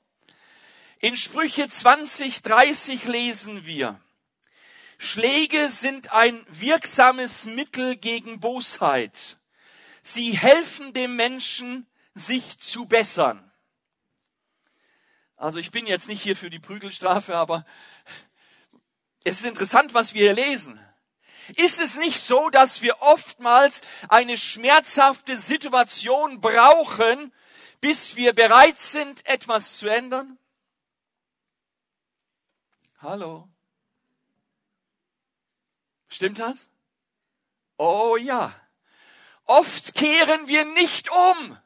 In 1.04 1.18
Sprüche 1.18 1.68
20, 1.68 2.44
30 2.44 3.06
lesen 3.06 3.66
wir, 3.66 4.00
Schläge 5.00 5.70
sind 5.70 6.14
ein 6.14 6.46
wirksames 6.48 7.46
Mittel 7.46 7.96
gegen 7.96 8.40
Bosheit. 8.40 9.40
Sie 10.04 10.38
helfen 10.38 10.94
dem 10.94 11.16
Menschen, 11.16 11.88
sich 12.14 12.60
zu 12.60 12.86
bessern. 12.86 13.52
Also 15.38 15.58
ich 15.58 15.72
bin 15.72 15.88
jetzt 15.88 16.08
nicht 16.08 16.22
hier 16.22 16.36
für 16.36 16.52
die 16.52 16.60
Prügelstrafe, 16.60 17.36
aber 17.36 17.66
es 19.24 19.40
ist 19.40 19.48
interessant, 19.48 19.96
was 19.96 20.14
wir 20.14 20.22
hier 20.22 20.34
lesen. 20.34 20.80
Ist 21.56 21.80
es 21.80 21.98
nicht 21.98 22.22
so, 22.22 22.52
dass 22.52 22.84
wir 22.84 23.02
oftmals 23.02 23.82
eine 24.08 24.38
schmerzhafte 24.38 25.40
Situation 25.40 26.42
brauchen, 26.42 27.34
bis 27.80 28.16
wir 28.16 28.34
bereit 28.34 28.80
sind, 28.80 29.26
etwas 29.26 29.80
zu 29.80 29.88
ändern? 29.88 30.38
Hallo. 33.02 33.50
Stimmt 36.08 36.38
das? 36.38 36.70
Oh 37.78 38.16
ja. 38.16 38.54
Oft 39.46 39.96
kehren 39.96 40.48
wir 40.48 40.66
nicht 40.66 41.10
um, 41.10 41.58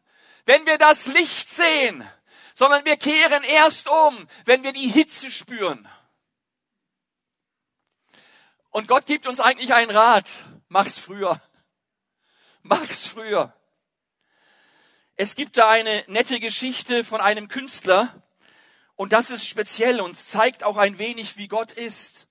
wenn 0.45 0.65
wir 0.65 0.78
das 0.78 1.08
Licht 1.08 1.50
sehen, 1.50 2.10
sondern 2.54 2.86
wir 2.86 2.95
kehren 2.95 3.43
erst 3.43 3.89
um, 3.89 4.28
wenn 4.45 4.63
wir 4.63 4.71
die 4.71 4.88
Hitze 4.88 5.30
spüren. 5.30 5.89
Und 8.69 8.88
Gott 8.88 9.06
gibt 9.06 9.28
uns 9.28 9.41
eigentlich 9.41 9.74
einen 9.74 9.91
Rat. 9.91 10.28
Mach's 10.69 10.98
früher. 10.98 11.41
Mach's 12.62 13.06
früher. 13.06 13.54
Es 15.17 15.36
gibt 15.36 15.58
da 15.58 15.69
eine 15.69 16.06
nette 16.08 16.39
Geschichte 16.39 17.04
von 17.04 17.19
einem 17.19 17.50
Künstler, 17.50 18.21
und 18.95 19.13
das 19.13 19.29
ist 19.29 19.47
speziell 19.47 20.01
und 20.01 20.17
zeigt 20.17 20.63
auch 20.63 20.77
ein 20.77 20.97
wenig, 20.97 21.38
wie 21.38 21.47
Gott 21.47 21.71
ist. 21.71 22.27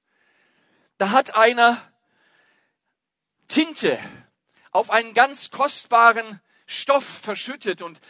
Da 0.98 1.10
hat 1.10 1.34
einer 1.34 1.80
Tinte 3.48 3.98
auf 4.70 4.90
einen 4.90 5.14
ganz 5.14 5.50
kostbaren 5.50 6.40
Stoff 6.66 7.04
verschüttet 7.04 7.82
und 7.82 8.00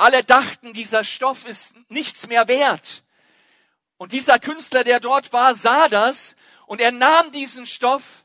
Alle 0.00 0.24
dachten, 0.24 0.72
dieser 0.72 1.04
Stoff 1.04 1.44
ist 1.44 1.74
nichts 1.90 2.26
mehr 2.26 2.48
wert. 2.48 3.04
Und 3.98 4.12
dieser 4.12 4.38
Künstler, 4.38 4.82
der 4.82 4.98
dort 4.98 5.34
war, 5.34 5.54
sah 5.54 5.88
das 5.88 6.36
und 6.64 6.80
er 6.80 6.90
nahm 6.90 7.32
diesen 7.32 7.66
Stoff 7.66 8.24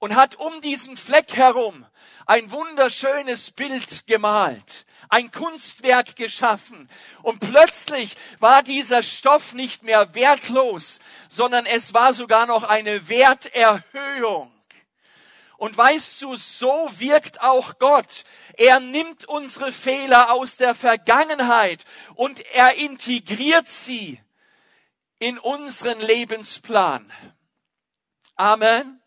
und 0.00 0.16
hat 0.16 0.34
um 0.34 0.60
diesen 0.60 0.96
Fleck 0.96 1.36
herum 1.36 1.86
ein 2.26 2.50
wunderschönes 2.50 3.52
Bild 3.52 4.08
gemalt, 4.08 4.86
ein 5.08 5.30
Kunstwerk 5.30 6.16
geschaffen. 6.16 6.88
Und 7.22 7.40
plötzlich 7.40 8.16
war 8.40 8.62
dieser 8.62 9.02
Stoff 9.02 9.52
nicht 9.52 9.82
mehr 9.82 10.14
wertlos, 10.14 11.00
sondern 11.28 11.66
es 11.66 11.94
war 11.94 12.14
sogar 12.14 12.46
noch 12.46 12.62
eine 12.62 13.08
Werterhöhung. 13.08 14.50
Und 15.56 15.76
weißt 15.76 16.20
du, 16.22 16.36
so 16.36 16.90
wirkt 16.98 17.40
auch 17.40 17.78
Gott. 17.78 18.24
Er 18.56 18.80
nimmt 18.80 19.24
unsere 19.26 19.72
Fehler 19.72 20.32
aus 20.32 20.56
der 20.56 20.74
Vergangenheit 20.74 21.84
und 22.14 22.40
er 22.54 22.74
integriert 22.74 23.68
sie 23.68 24.20
in 25.18 25.38
unseren 25.38 26.00
Lebensplan. 26.00 27.10
Amen. 28.36 29.00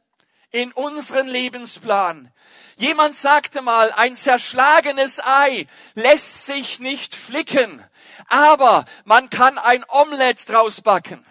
In 0.49 0.71
unseren 0.71 1.27
Lebensplan. 1.27 2.33
Jemand 2.77 3.17
sagte 3.17 3.63
mal, 3.63 3.91
ein 3.91 4.15
zerschlagenes 4.15 5.19
Ei 5.19 5.67
lässt 5.95 6.45
sich 6.45 6.79
nicht 6.79 7.15
flicken, 7.15 7.83
aber 8.27 8.85
man 9.03 9.31
kann 9.31 9.57
ein 9.57 9.83
Omelett 9.89 10.47
draus 10.47 10.81
backen. 10.81 11.25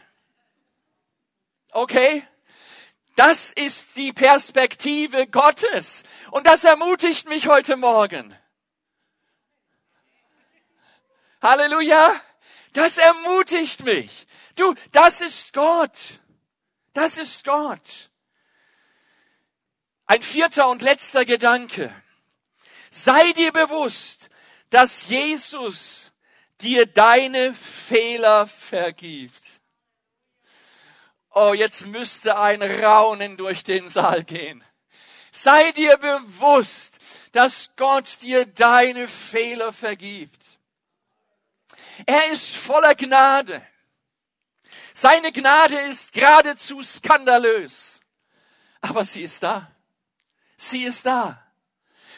Okay? 1.71 2.27
Das 3.15 3.53
ist 3.53 3.97
die 3.97 4.13
Perspektive 4.13 5.29
Gottes. 5.29 6.03
Und 6.33 6.49
das 6.49 6.65
ermutigt 6.65 7.29
mich 7.29 7.47
heute 7.47 7.77
Morgen. 7.77 8.37
Halleluja. 11.41 12.21
Das 12.73 12.99
ermutigt 12.99 13.85
mich. 13.85 14.27
Du, 14.57 14.75
das 14.91 15.21
ist 15.21 15.53
Gott. 15.53 16.21
Das 16.93 17.19
ist 17.19 17.45
Gott. 17.45 18.11
Ein 20.07 20.23
vierter 20.23 20.69
und 20.69 20.83
letzter 20.83 21.25
Gedanke. 21.25 21.95
Sei 22.91 23.33
dir 23.33 23.53
bewusst, 23.53 24.31
dass 24.71 25.09
Jesus 25.09 26.13
dir 26.61 26.87
deine 26.87 27.55
Fehler 27.55 28.47
vergibt. 28.47 29.43
Oh, 31.31 31.53
jetzt 31.53 31.87
müsste 31.87 32.39
ein 32.39 32.63
Raunen 32.63 33.37
durch 33.37 33.63
den 33.63 33.89
Saal 33.89 34.25
gehen. 34.25 34.65
Sei 35.33 35.73
dir 35.73 35.99
bewusst, 35.99 36.95
dass 37.33 37.71
Gott 37.77 38.23
dir 38.23 38.47
deine 38.47 39.09
Fehler 39.09 39.73
vergibt. 39.73 40.43
Er 42.07 42.31
ist 42.31 42.57
voller 42.57 42.95
Gnade. 42.95 43.67
Seine 44.95 45.31
Gnade 45.33 45.79
ist 45.83 46.13
geradezu 46.13 46.83
skandalös. 46.83 48.01
Aber 48.81 49.05
sie 49.05 49.23
ist 49.23 49.43
da. 49.43 49.76
Sie 50.57 50.85
ist 50.85 51.07
da. 51.07 51.43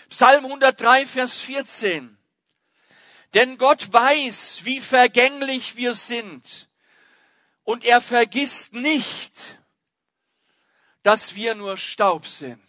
Psalm 0.09 0.45
103, 0.45 1.07
Vers 1.07 1.39
14. 1.41 2.17
Denn 3.35 3.59
Gott 3.59 3.93
weiß, 3.93 4.65
wie 4.65 4.81
vergänglich 4.81 5.77
wir 5.77 5.95
sind. 5.95 6.69
Und 7.65 7.85
er 7.85 8.01
vergisst 8.01 8.73
nicht, 8.73 9.59
dass 11.03 11.35
wir 11.35 11.55
nur 11.55 11.77
Staub 11.77 12.27
sind. 12.27 12.63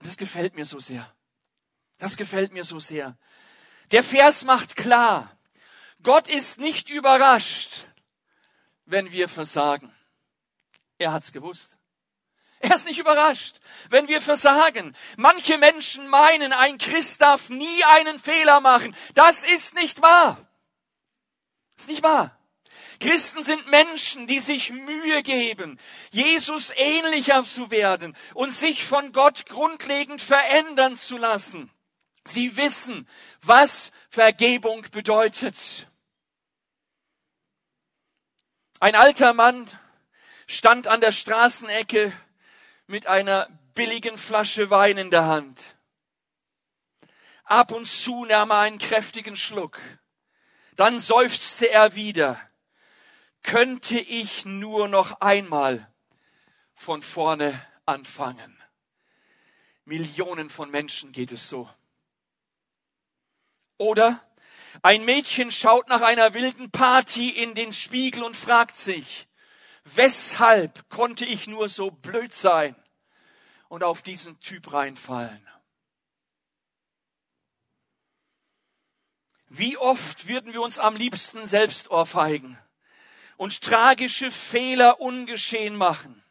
Das 0.00 0.16
gefällt 0.16 0.54
mir 0.54 0.66
so 0.66 0.80
sehr. 0.80 1.10
Das 1.98 2.16
gefällt 2.16 2.52
mir 2.52 2.64
so 2.64 2.78
sehr. 2.80 3.16
Der 3.92 4.02
Vers 4.02 4.44
macht 4.44 4.76
klar, 4.76 5.36
Gott 6.02 6.28
ist 6.28 6.58
nicht 6.58 6.88
überrascht, 6.90 7.88
wenn 8.84 9.12
wir 9.12 9.28
versagen. 9.28 9.94
Er 10.98 11.12
hat's 11.12 11.32
gewusst. 11.32 11.73
Er 12.68 12.76
ist 12.76 12.86
nicht 12.86 12.98
überrascht, 12.98 13.56
wenn 13.90 14.08
wir 14.08 14.22
versagen. 14.22 14.96
Manche 15.18 15.58
Menschen 15.58 16.08
meinen, 16.08 16.54
ein 16.54 16.78
Christ 16.78 17.20
darf 17.20 17.50
nie 17.50 17.84
einen 17.84 18.18
Fehler 18.18 18.60
machen. 18.60 18.96
Das 19.12 19.44
ist 19.44 19.74
nicht 19.74 20.00
wahr. 20.00 20.38
Das 21.76 21.84
ist 21.84 21.90
nicht 21.90 22.02
wahr. 22.02 22.38
Christen 23.00 23.42
sind 23.42 23.66
Menschen, 23.66 24.26
die 24.26 24.40
sich 24.40 24.70
Mühe 24.70 25.22
geben, 25.22 25.78
Jesus 26.10 26.72
ähnlicher 26.76 27.44
zu 27.44 27.70
werden 27.70 28.16
und 28.32 28.50
sich 28.52 28.84
von 28.84 29.12
Gott 29.12 29.44
grundlegend 29.46 30.22
verändern 30.22 30.96
zu 30.96 31.18
lassen. 31.18 31.70
Sie 32.24 32.56
wissen, 32.56 33.06
was 33.42 33.90
Vergebung 34.08 34.86
bedeutet. 34.90 35.88
Ein 38.80 38.94
alter 38.94 39.34
Mann 39.34 39.68
stand 40.46 40.86
an 40.86 41.02
der 41.02 41.12
Straßenecke 41.12 42.12
mit 42.86 43.06
einer 43.06 43.48
billigen 43.74 44.18
Flasche 44.18 44.70
Wein 44.70 44.98
in 44.98 45.10
der 45.10 45.26
Hand. 45.26 45.60
Ab 47.44 47.72
und 47.72 47.86
zu 47.86 48.24
nahm 48.24 48.50
er 48.50 48.60
einen 48.60 48.78
kräftigen 48.78 49.36
Schluck. 49.36 49.78
Dann 50.76 50.98
seufzte 50.98 51.70
er 51.70 51.94
wieder. 51.94 52.40
Könnte 53.42 53.98
ich 53.98 54.44
nur 54.44 54.88
noch 54.88 55.20
einmal 55.20 55.92
von 56.74 57.02
vorne 57.02 57.60
anfangen? 57.84 58.62
Millionen 59.84 60.48
von 60.48 60.70
Menschen 60.70 61.12
geht 61.12 61.30
es 61.30 61.48
so. 61.48 61.68
Oder 63.76 64.24
ein 64.82 65.04
Mädchen 65.04 65.52
schaut 65.52 65.88
nach 65.88 66.00
einer 66.00 66.34
wilden 66.34 66.70
Party 66.70 67.28
in 67.28 67.54
den 67.54 67.72
Spiegel 67.72 68.22
und 68.22 68.36
fragt 68.36 68.78
sich, 68.78 69.28
weshalb 69.84 70.88
konnte 70.88 71.24
ich 71.24 71.46
nur 71.46 71.68
so 71.68 71.90
blöd 71.90 72.34
sein 72.34 72.74
und 73.68 73.84
auf 73.84 74.02
diesen 74.02 74.38
Typ 74.40 74.72
reinfallen? 74.72 75.46
Wie 79.48 79.76
oft 79.76 80.26
würden 80.26 80.52
wir 80.52 80.62
uns 80.62 80.80
am 80.80 80.96
liebsten 80.96 81.46
selbst 81.46 81.90
ohrfeigen 81.90 82.58
und 83.36 83.60
tragische 83.60 84.32
Fehler 84.32 85.00
ungeschehen 85.00 85.76
machen? 85.76 86.24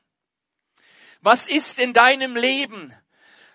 Was 1.21 1.47
ist 1.47 1.79
in 1.79 1.93
deinem 1.93 2.35
Leben, 2.35 2.93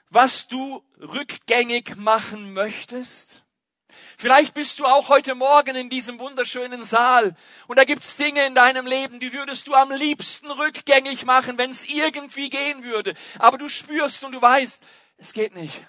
was 0.08 0.48
du 0.48 0.82
rückgängig 0.98 1.96
machen 1.96 2.54
möchtest? 2.54 3.44
Vielleicht 4.20 4.52
bist 4.52 4.80
du 4.80 4.84
auch 4.84 5.10
heute 5.10 5.36
Morgen 5.36 5.76
in 5.76 5.90
diesem 5.90 6.18
wunderschönen 6.18 6.82
Saal 6.82 7.36
und 7.68 7.78
da 7.78 7.84
gibt's 7.84 8.16
Dinge 8.16 8.44
in 8.46 8.56
deinem 8.56 8.84
Leben, 8.84 9.20
die 9.20 9.32
würdest 9.32 9.68
du 9.68 9.74
am 9.74 9.92
liebsten 9.92 10.50
rückgängig 10.50 11.24
machen, 11.24 11.56
wenn 11.56 11.70
es 11.70 11.84
irgendwie 11.84 12.50
gehen 12.50 12.82
würde. 12.82 13.14
Aber 13.38 13.58
du 13.58 13.68
spürst 13.68 14.24
und 14.24 14.32
du 14.32 14.42
weißt, 14.42 14.82
es 15.18 15.32
geht 15.32 15.54
nicht. 15.54 15.86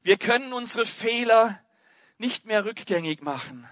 Wir 0.00 0.16
können 0.16 0.54
unsere 0.54 0.86
Fehler 0.86 1.62
nicht 2.16 2.46
mehr 2.46 2.64
rückgängig 2.64 3.20
machen. 3.20 3.68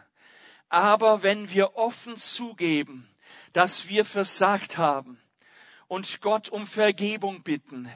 Aber 0.68 1.22
wenn 1.22 1.48
wir 1.48 1.76
offen 1.76 2.18
zugeben, 2.18 3.08
dass 3.54 3.88
wir 3.88 4.04
versagt 4.04 4.76
haben 4.76 5.18
und 5.88 6.20
Gott 6.20 6.50
um 6.50 6.66
Vergebung 6.66 7.42
bitten, 7.42 7.90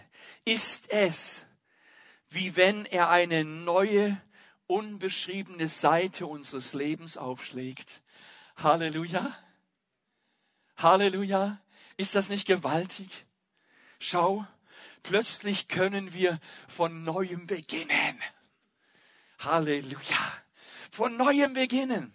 ist 0.46 0.90
es 0.90 1.43
wie 2.34 2.56
wenn 2.56 2.84
er 2.86 3.10
eine 3.10 3.44
neue, 3.44 4.20
unbeschriebene 4.66 5.68
Seite 5.68 6.26
unseres 6.26 6.72
Lebens 6.72 7.16
aufschlägt. 7.16 8.02
Halleluja. 8.56 9.36
Halleluja. 10.76 11.60
Ist 11.96 12.14
das 12.14 12.28
nicht 12.28 12.46
gewaltig? 12.46 13.10
Schau, 14.00 14.46
plötzlich 15.02 15.68
können 15.68 16.12
wir 16.12 16.40
von 16.66 17.04
neuem 17.04 17.46
beginnen. 17.46 18.18
Halleluja. 19.38 20.42
Von 20.90 21.16
neuem 21.16 21.54
beginnen. 21.54 22.14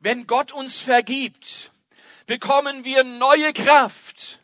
Wenn 0.00 0.26
Gott 0.26 0.52
uns 0.52 0.78
vergibt, 0.78 1.72
bekommen 2.26 2.84
wir 2.84 3.02
neue 3.02 3.52
Kraft 3.52 4.40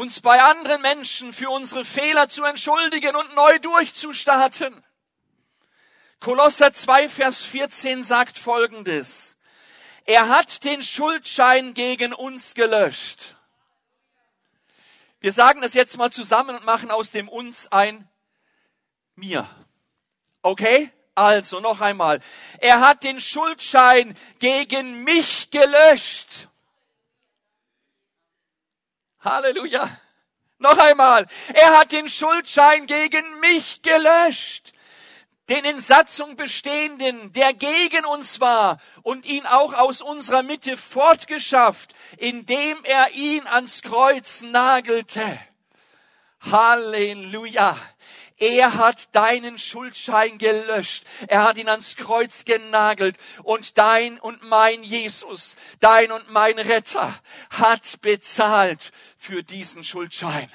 uns 0.00 0.22
bei 0.22 0.42
anderen 0.42 0.80
Menschen 0.80 1.34
für 1.34 1.50
unsere 1.50 1.84
Fehler 1.84 2.26
zu 2.30 2.42
entschuldigen 2.44 3.14
und 3.14 3.34
neu 3.34 3.58
durchzustarten. 3.58 4.82
Kolosser 6.20 6.72
2, 6.72 7.10
Vers 7.10 7.42
14 7.42 8.02
sagt 8.02 8.38
Folgendes. 8.38 9.36
Er 10.06 10.30
hat 10.30 10.64
den 10.64 10.82
Schuldschein 10.82 11.74
gegen 11.74 12.14
uns 12.14 12.54
gelöscht. 12.54 13.36
Wir 15.20 15.34
sagen 15.34 15.60
das 15.60 15.74
jetzt 15.74 15.98
mal 15.98 16.10
zusammen 16.10 16.56
und 16.56 16.64
machen 16.64 16.90
aus 16.90 17.10
dem 17.10 17.28
uns 17.28 17.70
ein 17.70 18.08
mir. 19.16 19.46
Okay? 20.40 20.90
Also 21.14 21.60
noch 21.60 21.82
einmal. 21.82 22.20
Er 22.58 22.80
hat 22.80 23.04
den 23.04 23.20
Schuldschein 23.20 24.16
gegen 24.38 25.04
mich 25.04 25.50
gelöscht. 25.50 26.49
Halleluja. 29.22 29.88
Noch 30.58 30.78
einmal, 30.78 31.26
er 31.54 31.78
hat 31.78 31.92
den 31.92 32.08
Schuldschein 32.08 32.86
gegen 32.86 33.40
mich 33.40 33.82
gelöscht 33.82 34.72
den 35.50 35.64
in 35.64 35.80
Satzung 35.80 36.36
bestehenden, 36.36 37.32
der 37.32 37.52
gegen 37.52 38.04
uns 38.04 38.40
war 38.40 38.78
und 39.02 39.26
ihn 39.26 39.46
auch 39.46 39.74
aus 39.74 40.00
unserer 40.00 40.44
Mitte 40.44 40.76
fortgeschafft, 40.76 41.92
indem 42.18 42.78
er 42.84 43.10
ihn 43.10 43.46
ans 43.48 43.82
Kreuz 43.82 44.42
nagelte. 44.42 45.40
Halleluja. 46.40 47.76
Er 48.40 48.74
hat 48.74 49.14
deinen 49.14 49.58
Schuldschein 49.58 50.38
gelöscht. 50.38 51.04
Er 51.28 51.44
hat 51.44 51.58
ihn 51.58 51.68
ans 51.68 51.94
Kreuz 51.94 52.46
genagelt. 52.46 53.16
Und 53.42 53.76
dein 53.76 54.18
und 54.18 54.42
mein 54.42 54.82
Jesus, 54.82 55.56
dein 55.78 56.10
und 56.10 56.30
mein 56.30 56.58
Retter 56.58 57.14
hat 57.50 58.00
bezahlt 58.00 58.92
für 59.18 59.42
diesen 59.42 59.84
Schuldschein. 59.84 60.50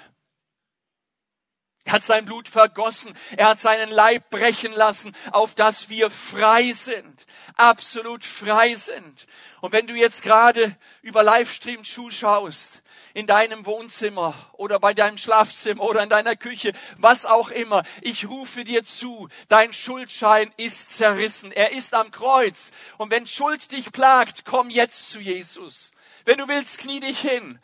Er 1.85 1.93
hat 1.93 2.03
sein 2.03 2.25
Blut 2.25 2.49
vergossen. 2.49 3.15
Er 3.37 3.49
hat 3.49 3.59
seinen 3.59 3.91
Leib 3.91 4.31
brechen 4.31 4.73
lassen, 4.73 5.15
auf 5.31 5.53
dass 5.53 5.87
wir 5.87 6.09
frei 6.09 6.73
sind. 6.73 7.27
Absolut 7.53 8.25
frei 8.25 8.73
sind. 8.75 9.27
Und 9.61 9.71
wenn 9.71 9.85
du 9.85 9.93
jetzt 9.93 10.23
gerade 10.23 10.75
über 11.03 11.21
Livestream 11.21 11.83
zuschaust, 11.83 12.81
in 13.15 13.27
deinem 13.27 13.65
Wohnzimmer 13.65 14.35
oder 14.51 14.77
bei 14.77 14.93
deinem 14.93 15.17
Schlafzimmer 15.17 15.83
oder 15.83 16.03
in 16.03 16.09
deiner 16.09 16.35
Küche, 16.35 16.73
was 16.97 17.25
auch 17.25 17.49
immer. 17.49 17.83
Ich 18.01 18.27
rufe 18.27 18.65
dir 18.65 18.83
zu, 18.83 19.29
dein 19.47 19.71
Schuldschein 19.71 20.53
ist 20.57 20.97
zerrissen. 20.97 21.53
Er 21.53 21.71
ist 21.71 21.93
am 21.93 22.11
Kreuz. 22.11 22.71
Und 22.97 23.11
wenn 23.11 23.25
Schuld 23.25 23.71
dich 23.71 23.93
plagt, 23.93 24.43
komm 24.45 24.69
jetzt 24.69 25.09
zu 25.11 25.21
Jesus. 25.21 25.91
Wenn 26.25 26.39
du 26.39 26.47
willst, 26.49 26.77
knie 26.79 26.99
dich 26.99 27.19
hin 27.19 27.59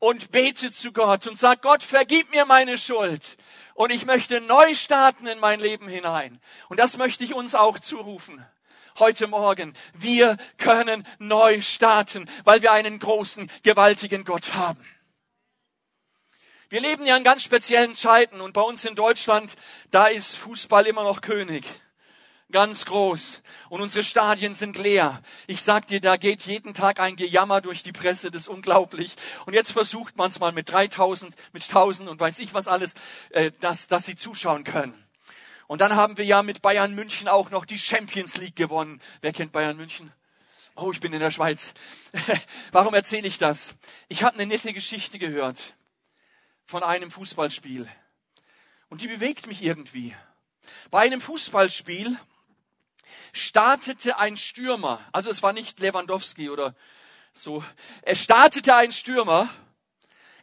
und 0.00 0.32
bete 0.32 0.72
zu 0.72 0.92
Gott 0.92 1.28
und 1.28 1.38
sag, 1.38 1.62
Gott, 1.62 1.84
vergib 1.84 2.30
mir 2.32 2.44
meine 2.44 2.76
Schuld. 2.76 3.36
Und 3.74 3.92
ich 3.92 4.04
möchte 4.04 4.40
neu 4.40 4.74
starten 4.74 5.28
in 5.28 5.38
mein 5.38 5.60
Leben 5.60 5.86
hinein. 5.88 6.40
Und 6.68 6.80
das 6.80 6.96
möchte 6.96 7.22
ich 7.22 7.34
uns 7.34 7.54
auch 7.54 7.78
zurufen 7.78 8.44
heute 8.98 9.26
Morgen. 9.26 9.74
Wir 9.94 10.36
können 10.56 11.06
neu 11.18 11.60
starten, 11.62 12.28
weil 12.44 12.62
wir 12.62 12.72
einen 12.72 12.98
großen, 12.98 13.50
gewaltigen 13.62 14.24
Gott 14.24 14.54
haben. 14.54 14.84
Wir 16.70 16.80
leben 16.80 17.06
ja 17.06 17.16
in 17.16 17.24
ganz 17.24 17.42
speziellen 17.42 17.94
Zeiten 17.94 18.42
und 18.42 18.52
bei 18.52 18.60
uns 18.60 18.84
in 18.84 18.94
Deutschland, 18.94 19.54
da 19.90 20.06
ist 20.06 20.36
Fußball 20.36 20.86
immer 20.86 21.02
noch 21.02 21.22
König. 21.22 21.64
Ganz 22.50 22.86
groß. 22.86 23.42
Und 23.68 23.82
unsere 23.82 24.02
Stadien 24.04 24.54
sind 24.54 24.78
leer. 24.78 25.22
Ich 25.46 25.60
sag 25.60 25.86
dir, 25.86 26.00
da 26.00 26.16
geht 26.16 26.42
jeden 26.42 26.72
Tag 26.72 26.98
ein 26.98 27.16
Gejammer 27.16 27.60
durch 27.60 27.82
die 27.82 27.92
Presse, 27.92 28.30
das 28.30 28.42
ist 28.42 28.48
unglaublich. 28.48 29.16
Und 29.44 29.52
jetzt 29.52 29.72
versucht 29.72 30.16
man 30.16 30.30
es 30.30 30.40
mal 30.40 30.52
mit 30.52 30.70
3000, 30.70 31.34
mit 31.52 31.62
1000 31.62 32.08
und 32.08 32.18
weiß 32.20 32.38
ich 32.38 32.54
was 32.54 32.66
alles, 32.66 32.94
äh, 33.30 33.50
dass, 33.60 33.86
dass 33.86 34.06
sie 34.06 34.16
zuschauen 34.16 34.64
können. 34.64 35.07
Und 35.68 35.82
dann 35.82 35.94
haben 35.94 36.16
wir 36.16 36.24
ja 36.24 36.42
mit 36.42 36.62
Bayern 36.62 36.94
München 36.94 37.28
auch 37.28 37.50
noch 37.50 37.66
die 37.66 37.78
Champions 37.78 38.36
League 38.38 38.56
gewonnen. 38.56 39.00
Wer 39.20 39.32
kennt 39.32 39.52
Bayern 39.52 39.76
München? 39.76 40.12
Oh, 40.74 40.90
ich 40.90 41.00
bin 41.00 41.12
in 41.12 41.20
der 41.20 41.30
Schweiz. 41.30 41.74
Warum 42.72 42.94
erzähle 42.94 43.28
ich 43.28 43.38
das? 43.38 43.74
Ich 44.08 44.22
habe 44.22 44.34
eine 44.34 44.46
nette 44.46 44.72
Geschichte 44.72 45.18
gehört 45.18 45.74
von 46.64 46.82
einem 46.82 47.10
Fußballspiel. 47.10 47.86
Und 48.88 49.02
die 49.02 49.08
bewegt 49.08 49.46
mich 49.46 49.62
irgendwie. 49.62 50.14
Bei 50.90 51.00
einem 51.00 51.20
Fußballspiel 51.20 52.18
startete 53.32 54.18
ein 54.18 54.36
Stürmer, 54.36 55.00
also 55.12 55.30
es 55.30 55.42
war 55.42 55.52
nicht 55.52 55.80
Lewandowski 55.80 56.48
oder 56.48 56.74
so, 57.34 57.62
es 58.02 58.22
startete 58.22 58.74
ein 58.74 58.92
Stürmer, 58.92 59.48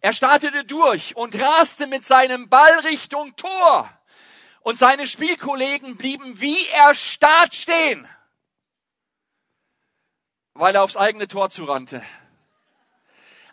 er 0.01 0.13
startete 0.13 0.65
durch 0.65 1.15
und 1.15 1.39
raste 1.39 1.87
mit 1.87 2.05
seinem 2.05 2.49
Ball 2.49 2.79
Richtung 2.79 3.35
Tor. 3.35 3.94
Und 4.65 4.79
seine 4.79 5.05
Spielkollegen 5.05 5.95
blieben 5.95 6.41
wie 6.41 6.67
erstarrt 6.69 7.53
stehen, 7.53 8.07
weil 10.55 10.73
er 10.73 10.81
aufs 10.81 10.97
eigene 10.97 11.27
Tor 11.27 11.51
zurannte. 11.51 12.01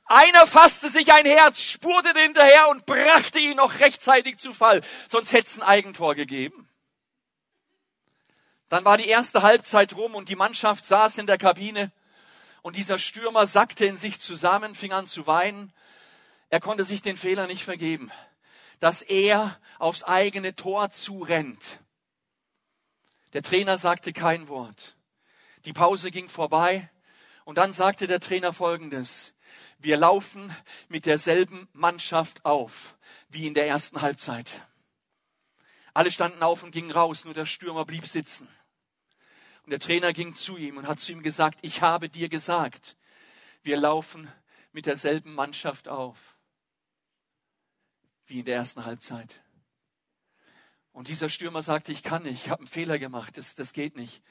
Einer 0.06 0.46
fasste 0.46 0.88
sich 0.88 1.12
ein 1.12 1.26
Herz, 1.26 1.60
spurte 1.60 2.18
hinterher 2.18 2.70
und 2.70 2.86
brachte 2.86 3.40
ihn 3.40 3.58
noch 3.58 3.80
rechtzeitig 3.80 4.38
zu 4.38 4.54
Fall. 4.54 4.80
Sonst 5.06 5.34
hätte 5.34 5.48
es 5.48 5.58
ein 5.58 5.62
Eigentor 5.62 6.14
gegeben. 6.14 6.66
Dann 8.70 8.86
war 8.86 8.96
die 8.96 9.08
erste 9.08 9.42
Halbzeit 9.42 9.94
rum 9.94 10.14
und 10.14 10.30
die 10.30 10.36
Mannschaft 10.36 10.86
saß 10.86 11.18
in 11.18 11.26
der 11.26 11.36
Kabine 11.36 11.92
und 12.62 12.74
dieser 12.74 12.98
Stürmer 12.98 13.46
sackte 13.46 13.84
in 13.84 13.98
sich 13.98 14.18
zusammen, 14.18 14.74
fing 14.74 14.94
an 14.94 15.06
zu 15.06 15.26
weinen. 15.26 15.74
Er 16.48 16.60
konnte 16.60 16.86
sich 16.86 17.02
den 17.02 17.18
Fehler 17.18 17.46
nicht 17.46 17.64
vergeben, 17.64 18.10
dass 18.82 19.00
er 19.00 19.60
aufs 19.78 20.02
eigene 20.02 20.56
Tor 20.56 20.90
zurennt. 20.90 21.78
Der 23.32 23.44
Trainer 23.44 23.78
sagte 23.78 24.12
kein 24.12 24.48
Wort. 24.48 24.96
Die 25.66 25.72
Pause 25.72 26.10
ging 26.10 26.28
vorbei 26.28 26.90
und 27.44 27.58
dann 27.58 27.70
sagte 27.70 28.08
der 28.08 28.18
Trainer 28.18 28.52
Folgendes. 28.52 29.34
Wir 29.78 29.96
laufen 29.96 30.52
mit 30.88 31.06
derselben 31.06 31.68
Mannschaft 31.72 32.44
auf 32.44 32.96
wie 33.28 33.46
in 33.46 33.54
der 33.54 33.68
ersten 33.68 34.02
Halbzeit. 34.02 34.66
Alle 35.94 36.10
standen 36.10 36.42
auf 36.42 36.64
und 36.64 36.72
gingen 36.72 36.90
raus, 36.90 37.24
nur 37.24 37.34
der 37.34 37.46
Stürmer 37.46 37.84
blieb 37.84 38.08
sitzen. 38.08 38.48
Und 39.62 39.70
der 39.70 39.78
Trainer 39.78 40.12
ging 40.12 40.34
zu 40.34 40.56
ihm 40.56 40.76
und 40.76 40.88
hat 40.88 40.98
zu 40.98 41.12
ihm 41.12 41.22
gesagt, 41.22 41.60
ich 41.62 41.82
habe 41.82 42.08
dir 42.08 42.28
gesagt, 42.28 42.96
wir 43.62 43.76
laufen 43.76 44.28
mit 44.72 44.86
derselben 44.86 45.36
Mannschaft 45.36 45.86
auf 45.86 46.31
wie 48.32 48.38
in 48.38 48.46
der 48.46 48.56
ersten 48.56 48.86
Halbzeit. 48.86 49.42
Und 50.92 51.08
dieser 51.08 51.28
Stürmer 51.28 51.62
sagte, 51.62 51.92
ich 51.92 52.02
kann 52.02 52.22
nicht, 52.22 52.44
ich 52.44 52.50
habe 52.50 52.60
einen 52.60 52.68
Fehler 52.68 52.98
gemacht, 52.98 53.36
das, 53.36 53.54
das 53.54 53.74
geht 53.74 53.94
nicht. 53.94 54.22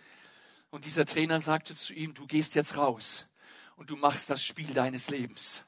Und 0.72 0.86
dieser 0.86 1.06
Trainer 1.06 1.40
sagte 1.40 1.76
zu 1.76 1.94
ihm, 1.94 2.16
du 2.16 2.26
gehst 2.26 2.56
jetzt 2.56 2.78
raus 2.78 3.28
und 3.76 3.92
du 3.92 3.96
machst 3.96 4.32
das 4.32 4.44
Spiel 4.44 4.74
deines 4.74 5.10
Lebens. 5.10 5.64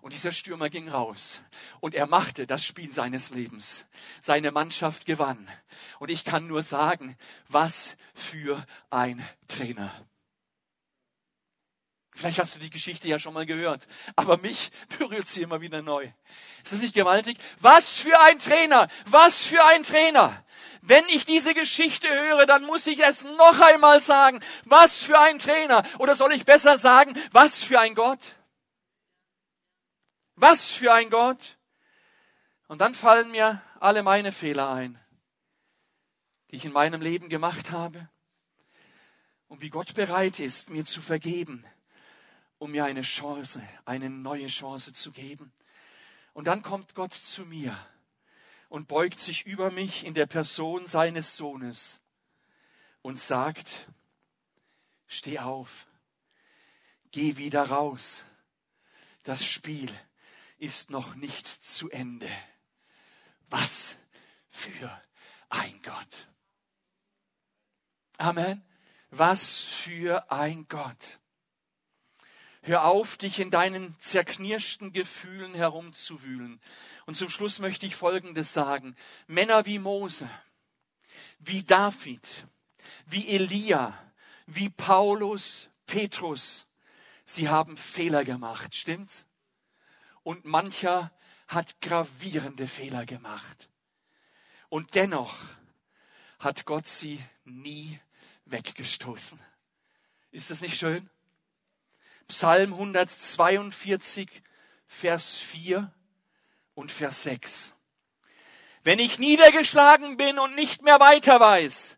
Und 0.00 0.12
dieser 0.12 0.30
Stürmer 0.30 0.70
ging 0.70 0.88
raus 0.88 1.40
und 1.80 1.96
er 1.96 2.06
machte 2.06 2.46
das 2.46 2.64
Spiel 2.64 2.92
seines 2.92 3.30
Lebens. 3.30 3.86
Seine 4.20 4.52
Mannschaft 4.52 5.04
gewann. 5.04 5.50
Und 5.98 6.10
ich 6.10 6.24
kann 6.24 6.46
nur 6.46 6.62
sagen, 6.62 7.16
was 7.48 7.96
für 8.14 8.64
ein 8.90 9.26
Trainer. 9.48 9.92
Vielleicht 12.18 12.40
hast 12.40 12.56
du 12.56 12.58
die 12.58 12.68
Geschichte 12.68 13.06
ja 13.06 13.20
schon 13.20 13.32
mal 13.32 13.46
gehört, 13.46 13.86
aber 14.16 14.38
mich 14.38 14.72
berührt 14.98 15.28
sie 15.28 15.42
immer 15.42 15.60
wieder 15.60 15.82
neu. 15.82 16.10
Ist 16.64 16.72
das 16.72 16.80
nicht 16.80 16.94
gewaltig? 16.94 17.38
Was 17.60 17.94
für 17.94 18.20
ein 18.22 18.40
Trainer! 18.40 18.88
Was 19.06 19.44
für 19.44 19.64
ein 19.64 19.84
Trainer! 19.84 20.44
Wenn 20.82 21.08
ich 21.10 21.26
diese 21.26 21.54
Geschichte 21.54 22.08
höre, 22.08 22.44
dann 22.44 22.64
muss 22.64 22.88
ich 22.88 22.98
es 22.98 23.22
noch 23.22 23.60
einmal 23.60 24.02
sagen. 24.02 24.40
Was 24.64 24.98
für 25.00 25.16
ein 25.16 25.38
Trainer! 25.38 25.84
Oder 26.00 26.16
soll 26.16 26.32
ich 26.32 26.44
besser 26.44 26.76
sagen, 26.76 27.14
was 27.30 27.62
für 27.62 27.78
ein 27.78 27.94
Gott? 27.94 28.34
Was 30.34 30.70
für 30.70 30.92
ein 30.92 31.10
Gott! 31.10 31.56
Und 32.66 32.80
dann 32.80 32.96
fallen 32.96 33.30
mir 33.30 33.62
alle 33.78 34.02
meine 34.02 34.32
Fehler 34.32 34.72
ein, 34.72 34.98
die 36.50 36.56
ich 36.56 36.64
in 36.64 36.72
meinem 36.72 37.00
Leben 37.00 37.28
gemacht 37.28 37.70
habe 37.70 38.08
und 39.46 39.60
wie 39.60 39.70
Gott 39.70 39.94
bereit 39.94 40.40
ist, 40.40 40.70
mir 40.70 40.84
zu 40.84 41.00
vergeben 41.00 41.64
um 42.58 42.72
mir 42.72 42.84
eine 42.84 43.02
Chance, 43.02 43.62
eine 43.84 44.10
neue 44.10 44.48
Chance 44.48 44.92
zu 44.92 45.12
geben. 45.12 45.52
Und 46.32 46.46
dann 46.46 46.62
kommt 46.62 46.94
Gott 46.94 47.14
zu 47.14 47.44
mir 47.44 47.76
und 48.68 48.88
beugt 48.88 49.20
sich 49.20 49.46
über 49.46 49.70
mich 49.70 50.04
in 50.04 50.14
der 50.14 50.26
Person 50.26 50.86
seines 50.86 51.36
Sohnes 51.36 52.00
und 53.02 53.20
sagt, 53.20 53.88
steh 55.06 55.38
auf, 55.38 55.86
geh 57.10 57.36
wieder 57.36 57.64
raus, 57.64 58.24
das 59.22 59.44
Spiel 59.44 59.90
ist 60.58 60.90
noch 60.90 61.14
nicht 61.14 61.46
zu 61.46 61.90
Ende. 61.90 62.30
Was 63.50 63.96
für 64.50 65.02
ein 65.48 65.80
Gott. 65.82 66.28
Amen. 68.18 68.64
Was 69.10 69.58
für 69.58 70.30
ein 70.30 70.66
Gott. 70.68 71.20
Hör 72.62 72.84
auf, 72.84 73.16
dich 73.16 73.38
in 73.38 73.50
deinen 73.50 73.98
zerknirschten 73.98 74.92
Gefühlen 74.92 75.54
herumzuwühlen. 75.54 76.60
Und 77.06 77.16
zum 77.16 77.30
Schluss 77.30 77.58
möchte 77.58 77.86
ich 77.86 77.96
Folgendes 77.96 78.52
sagen. 78.52 78.96
Männer 79.26 79.64
wie 79.64 79.78
Mose, 79.78 80.28
wie 81.38 81.62
David, 81.62 82.46
wie 83.06 83.28
Elia, 83.28 83.96
wie 84.46 84.70
Paulus, 84.70 85.68
Petrus, 85.86 86.66
sie 87.24 87.48
haben 87.48 87.76
Fehler 87.76 88.24
gemacht, 88.24 88.74
stimmt's? 88.74 89.26
Und 90.22 90.44
mancher 90.44 91.12
hat 91.46 91.80
gravierende 91.80 92.66
Fehler 92.66 93.06
gemacht. 93.06 93.70
Und 94.68 94.94
dennoch 94.94 95.42
hat 96.38 96.66
Gott 96.66 96.86
sie 96.86 97.22
nie 97.44 97.98
weggestoßen. 98.44 99.40
Ist 100.30 100.50
das 100.50 100.60
nicht 100.60 100.78
schön? 100.78 101.08
Psalm 102.28 102.74
142, 102.74 104.28
Vers 104.86 105.36
4 105.36 105.90
Und 106.74 106.92
Vers 106.92 107.22
6. 107.22 107.74
Wenn 108.84 108.98
ich 108.98 109.18
niedergeschlagen 109.18 110.18
bin 110.18 110.38
und 110.38 110.54
nicht 110.54 110.82
mehr 110.82 111.00
weiter 111.00 111.40
weiß, 111.40 111.96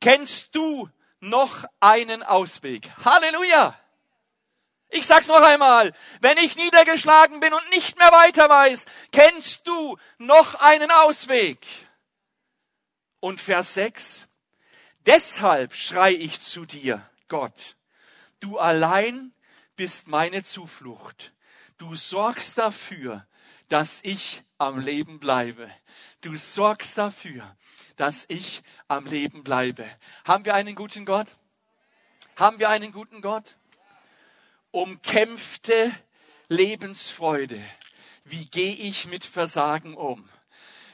kennst 0.00 0.54
du 0.54 0.88
noch 1.20 1.64
einen 1.80 2.22
Ausweg. 2.22 2.90
Halleluja! 3.04 3.78
Ich 4.90 5.06
sag's 5.06 5.28
noch 5.28 5.42
einmal. 5.42 5.92
Wenn 6.20 6.38
ich 6.38 6.56
niedergeschlagen 6.56 7.40
bin 7.40 7.52
und 7.52 7.70
nicht 7.70 7.98
mehr 7.98 8.10
weiter 8.10 8.48
weiß, 8.48 8.86
kennst 9.12 9.66
du 9.66 9.98
noch 10.16 10.54
einen 10.54 10.90
Ausweg. 10.90 11.66
Und 13.20 13.38
Vers 13.38 13.74
6. 13.74 14.28
Deshalb 15.04 15.74
schrei 15.74 16.12
ich 16.12 16.40
zu 16.40 16.64
dir, 16.64 17.06
Gott. 17.28 17.76
Du 18.40 18.58
allein 18.58 19.34
bist 19.78 20.08
meine 20.08 20.42
Zuflucht. 20.42 21.32
Du 21.78 21.94
sorgst 21.94 22.58
dafür, 22.58 23.26
dass 23.68 24.00
ich 24.02 24.42
am 24.58 24.80
Leben 24.80 25.20
bleibe. 25.20 25.70
Du 26.20 26.36
sorgst 26.36 26.98
dafür, 26.98 27.56
dass 27.96 28.24
ich 28.28 28.62
am 28.88 29.06
Leben 29.06 29.44
bleibe. 29.44 29.88
Haben 30.24 30.44
wir 30.44 30.54
einen 30.54 30.74
guten 30.74 31.04
Gott? 31.06 31.28
Haben 32.34 32.58
wir 32.58 32.70
einen 32.70 32.90
guten 32.90 33.22
Gott? 33.22 33.56
Umkämpfte 34.72 35.94
Lebensfreude. 36.48 37.64
Wie 38.24 38.46
gehe 38.46 38.74
ich 38.74 39.06
mit 39.06 39.24
Versagen 39.24 39.94
um? 39.94 40.28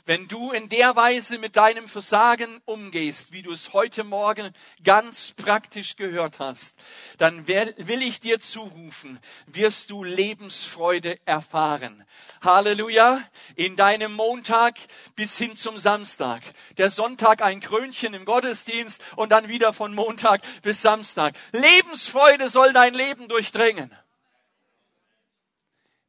Wenn 0.06 0.28
du 0.28 0.52
in 0.52 0.68
der 0.68 0.96
Weise 0.96 1.38
mit 1.38 1.56
deinem 1.56 1.88
Versagen 1.88 2.60
umgehst, 2.66 3.32
wie 3.32 3.40
du 3.40 3.52
es 3.52 3.72
heute 3.72 4.04
Morgen 4.04 4.54
ganz 4.82 5.32
praktisch 5.32 5.96
gehört 5.96 6.40
hast, 6.40 6.76
dann 7.16 7.48
will 7.48 8.02
ich 8.02 8.20
dir 8.20 8.38
zurufen, 8.38 9.18
wirst 9.46 9.88
du 9.88 10.04
Lebensfreude 10.04 11.18
erfahren. 11.24 12.04
Halleluja! 12.42 13.22
In 13.56 13.76
deinem 13.76 14.12
Montag 14.12 14.76
bis 15.16 15.38
hin 15.38 15.56
zum 15.56 15.78
Samstag. 15.78 16.42
Der 16.76 16.90
Sonntag 16.90 17.40
ein 17.40 17.60
Krönchen 17.60 18.12
im 18.12 18.26
Gottesdienst 18.26 19.02
und 19.16 19.30
dann 19.32 19.48
wieder 19.48 19.72
von 19.72 19.94
Montag 19.94 20.42
bis 20.60 20.82
Samstag. 20.82 21.34
Lebensfreude 21.52 22.50
soll 22.50 22.74
dein 22.74 22.92
Leben 22.92 23.26
durchdringen. 23.28 23.90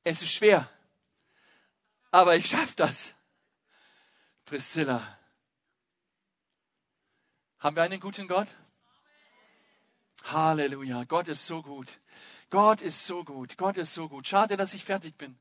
Es 0.04 0.22
ist 0.22 0.34
schwer, 0.34 0.70
aber 2.12 2.36
ich 2.36 2.48
schaffe 2.48 2.74
das. 2.76 3.15
Priscilla. 4.46 5.20
Haben 7.60 7.76
wir 7.76 7.84
einen 7.84 8.00
guten 8.00 8.28
Gott? 8.28 8.48
Halleluja. 10.24 11.04
Gott 11.06 11.28
ist 11.28 11.46
so 11.46 11.64
gut. 11.64 11.88
Gott 12.52 12.82
ist 12.82 13.06
so 13.06 13.24
gut. 13.24 13.58
Gott 13.58 13.78
ist 13.78 13.94
so 13.94 14.08
gut. 14.08 14.28
Schade, 14.28 14.56
dass 14.56 14.74
ich 14.76 14.86
fertig 14.86 15.18
bin. 15.18 15.40